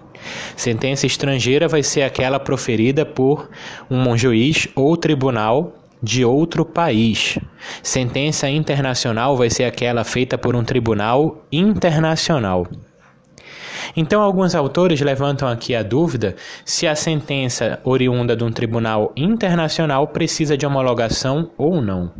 Sentença 0.56 1.04
estrangeira 1.04 1.68
vai 1.68 1.82
ser 1.82 2.00
aquela 2.00 2.40
proferida 2.40 3.04
por 3.04 3.50
um 3.90 4.16
juiz 4.16 4.66
ou 4.74 4.96
tribunal 4.96 5.74
de 6.02 6.24
outro 6.24 6.64
país. 6.64 7.38
Sentença 7.82 8.48
internacional 8.48 9.36
vai 9.36 9.50
ser 9.50 9.64
aquela 9.64 10.04
feita 10.04 10.38
por 10.38 10.56
um 10.56 10.64
tribunal 10.64 11.44
internacional. 11.52 12.66
Então, 13.96 14.22
alguns 14.22 14.54
autores 14.54 15.00
levantam 15.00 15.48
aqui 15.48 15.74
a 15.74 15.82
dúvida 15.82 16.36
se 16.64 16.86
a 16.86 16.94
sentença 16.94 17.80
oriunda 17.84 18.36
de 18.36 18.44
um 18.44 18.50
tribunal 18.50 19.12
internacional 19.16 20.08
precisa 20.08 20.56
de 20.56 20.66
homologação 20.66 21.50
ou 21.56 21.80
não. 21.80 22.12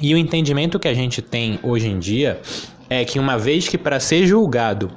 E 0.00 0.14
o 0.14 0.18
entendimento 0.18 0.78
que 0.78 0.88
a 0.88 0.94
gente 0.94 1.20
tem 1.20 1.58
hoje 1.62 1.88
em 1.88 1.98
dia 1.98 2.40
é 2.88 3.04
que, 3.04 3.18
uma 3.18 3.38
vez 3.38 3.68
que 3.68 3.78
para 3.78 4.00
ser 4.00 4.26
julgado 4.26 4.90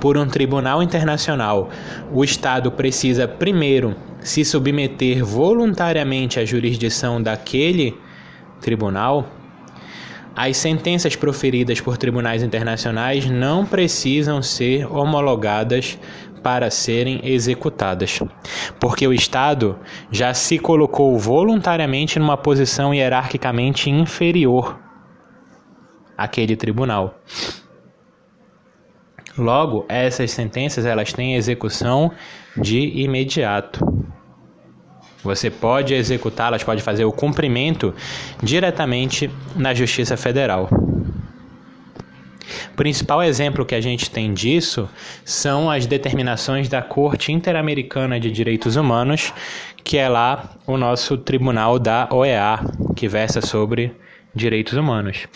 por 0.00 0.16
um 0.16 0.26
tribunal 0.26 0.82
internacional, 0.82 1.68
o 2.12 2.24
Estado 2.24 2.72
precisa 2.72 3.28
primeiro 3.28 3.94
se 4.20 4.44
submeter 4.44 5.24
voluntariamente 5.24 6.40
à 6.40 6.44
jurisdição 6.44 7.22
daquele 7.22 7.94
tribunal, 8.60 9.26
as 10.34 10.56
sentenças 10.56 11.16
proferidas 11.16 11.80
por 11.80 11.96
tribunais 11.96 12.42
internacionais 12.42 13.28
não 13.28 13.66
precisam 13.66 14.42
ser 14.42 14.86
homologadas 14.90 15.98
para 16.42 16.70
serem 16.70 17.20
executadas, 17.22 18.18
porque 18.78 19.06
o 19.06 19.12
Estado 19.12 19.78
já 20.10 20.32
se 20.32 20.58
colocou 20.58 21.18
voluntariamente 21.18 22.18
numa 22.18 22.36
posição 22.36 22.94
hierarquicamente 22.94 23.90
inferior 23.90 24.78
àquele 26.16 26.56
tribunal. 26.56 27.20
Logo, 29.36 29.86
essas 29.88 30.30
sentenças 30.30 30.84
elas 30.84 31.12
têm 31.12 31.34
execução 31.34 32.10
de 32.56 33.00
imediato. 33.00 33.80
Você 35.22 35.50
pode 35.50 35.94
executá-las, 35.94 36.64
pode 36.64 36.82
fazer 36.82 37.04
o 37.04 37.12
cumprimento 37.12 37.94
diretamente 38.42 39.30
na 39.54 39.74
Justiça 39.74 40.16
Federal. 40.16 40.68
O 42.72 42.76
principal 42.76 43.22
exemplo 43.22 43.66
que 43.66 43.74
a 43.74 43.80
gente 43.80 44.10
tem 44.10 44.32
disso 44.32 44.88
são 45.24 45.70
as 45.70 45.86
determinações 45.86 46.68
da 46.68 46.80
Corte 46.80 47.32
Interamericana 47.32 48.18
de 48.18 48.30
Direitos 48.30 48.76
Humanos, 48.76 49.32
que 49.84 49.98
é 49.98 50.08
lá 50.08 50.56
o 50.66 50.76
nosso 50.76 51.16
tribunal 51.16 51.78
da 51.78 52.08
OEA, 52.10 52.60
que 52.96 53.06
versa 53.06 53.40
sobre 53.40 53.92
direitos 54.34 54.74
humanos. 54.74 55.26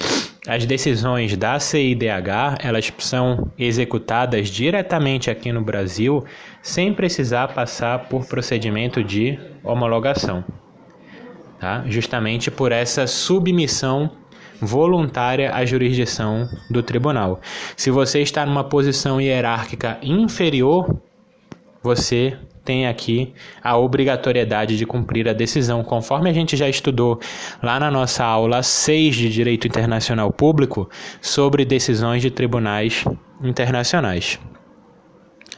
As 0.47 0.67
decisões 0.67 1.37
da 1.37 1.59
CIDH, 1.59 2.59
elas 2.63 2.93
são 2.99 3.51
executadas 3.59 4.49
diretamente 4.49 5.31
aqui 5.31 5.51
no 5.51 5.63
Brasil, 5.63 6.23
sem 6.65 6.95
precisar 6.95 7.49
passar 7.49 8.09
por 8.09 8.25
procedimento 8.25 9.05
de 9.05 9.39
homologação. 9.63 10.43
Tá? 11.61 11.85
Justamente 11.87 12.51
por 12.51 12.73
essa 12.73 13.07
submissão 13.07 14.11
voluntária 14.63 15.55
à 15.55 15.67
jurisdição 15.67 16.49
do 16.71 16.83
tribunal. 16.83 17.39
Se 17.77 17.91
você 17.91 18.23
está 18.23 18.47
numa 18.47 18.65
posição 18.65 19.21
hierárquica 19.21 19.99
inferior, 20.03 20.97
você 21.83 22.35
tem 22.65 22.87
aqui 22.87 23.35
a 23.63 23.77
obrigatoriedade 23.77 24.79
de 24.79 24.87
cumprir 24.87 25.29
a 25.29 25.35
decisão, 25.35 25.85
conforme 25.85 26.31
a 26.31 26.33
gente 26.33 26.57
já 26.57 26.67
estudou 26.67 27.21
lá 27.63 27.79
na 27.79 27.91
nossa 27.91 28.25
aula 28.25 28.63
6 28.63 29.15
de 29.15 29.29
Direito 29.29 29.67
Internacional 29.67 30.33
Público 30.33 30.89
sobre 31.21 31.67
decisões 31.67 32.23
de 32.23 32.31
tribunais 32.31 33.05
internacionais. 33.43 34.41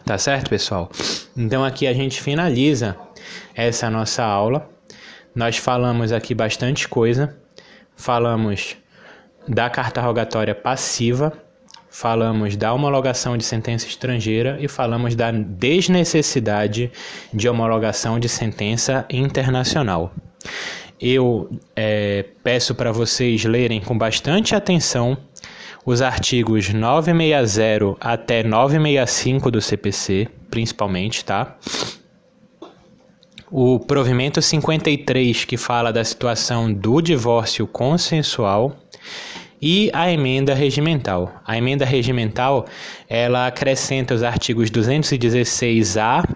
Tá 0.05 0.19
certo, 0.19 0.51
pessoal? 0.51 0.91
Então 1.37 1.65
aqui 1.65 1.87
a 1.87 1.93
gente 1.93 2.21
finaliza 2.21 2.97
essa 3.55 3.91
nossa 3.91 4.25
aula. 4.25 4.71
Nós 5.35 5.57
falamos 5.57 6.13
aqui 6.13 6.35
bastante 6.35 6.89
coisa. 6.89 7.37
Falamos 7.97 8.77
da 9.49 9.71
carta 9.71 10.01
rogatória 10.01 10.55
passiva 10.55 11.33
falamos 11.97 12.57
da 12.59 12.75
homologação 12.75 13.39
de 13.39 13.45
sentença 13.45 13.87
estrangeira 13.87 14.59
e 14.61 14.69
falamos 14.69 15.15
da 15.15 15.31
desnecessidade 15.31 16.93
de 17.33 17.49
homologação 17.49 18.21
de 18.21 18.29
sentença 18.29 19.07
internacional. 19.09 20.13
Eu 21.01 21.49
é, 21.75 22.27
peço 22.45 22.75
para 22.75 22.93
vocês 22.93 23.47
lerem 23.47 23.81
com 23.81 23.97
bastante 23.97 24.55
atenção 24.55 25.17
os 25.87 26.03
artigos 26.03 26.69
960 26.69 27.97
até 28.01 28.43
965 28.43 29.51
do 29.53 29.63
CPC, 29.63 30.27
principalmente, 30.51 31.25
tá? 31.25 31.57
O 33.49 33.79
provimento 33.79 34.43
53, 34.43 35.45
que 35.45 35.57
fala 35.57 35.93
da 35.93 36.03
situação 36.03 36.73
do 36.73 37.01
divórcio 37.01 37.69
consensual, 37.69 38.77
e 39.63 39.89
a 39.95 40.11
emenda 40.11 40.53
regimental. 40.55 41.41
A 41.47 41.57
emenda 41.57 41.85
regimental, 41.85 42.67
ela 43.09 43.47
acrescenta 43.47 44.13
os 44.13 44.25
artigos 44.25 44.69
216A 44.71 46.29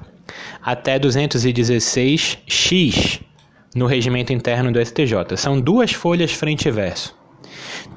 até 0.62 0.98
216X 0.98 3.20
no 3.74 3.86
regimento 3.86 4.32
interno 4.32 4.72
do 4.72 4.82
STJ. 4.84 5.36
São 5.36 5.61
duas 5.61 5.92
folhas 5.92 6.32
frente 6.32 6.68
e 6.68 6.70
verso. 6.70 7.19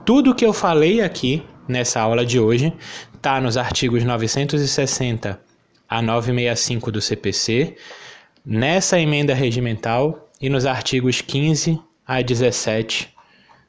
Tudo 0.05 0.35
que 0.35 0.45
eu 0.45 0.51
falei 0.51 0.99
aqui 0.99 1.41
nessa 1.65 2.01
aula 2.01 2.25
de 2.25 2.37
hoje 2.37 2.73
está 3.15 3.39
nos 3.39 3.55
artigos 3.55 4.03
960 4.03 5.39
a 5.87 6.01
965 6.01 6.91
do 6.91 6.99
CPC, 6.99 7.77
nessa 8.45 8.99
emenda 8.99 9.33
regimental 9.33 10.29
e 10.41 10.49
nos 10.49 10.65
artigos 10.65 11.21
15 11.21 11.79
a 12.05 12.21
17 12.21 13.13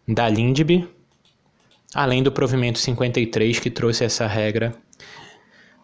da 0.08 0.28
LINDB, 0.28 0.88
além 1.94 2.20
do 2.20 2.32
provimento 2.32 2.80
53 2.80 3.60
que 3.60 3.70
trouxe 3.70 4.04
essa 4.04 4.26
regra 4.26 4.74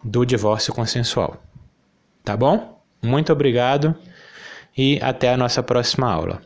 do 0.03 0.25
divórcio 0.25 0.73
consensual. 0.73 1.41
Tá 2.25 2.35
bom? 2.35 2.83
Muito 3.01 3.31
obrigado 3.31 3.95
e 4.77 4.99
até 5.01 5.31
a 5.31 5.37
nossa 5.37 5.63
próxima 5.63 6.11
aula. 6.11 6.41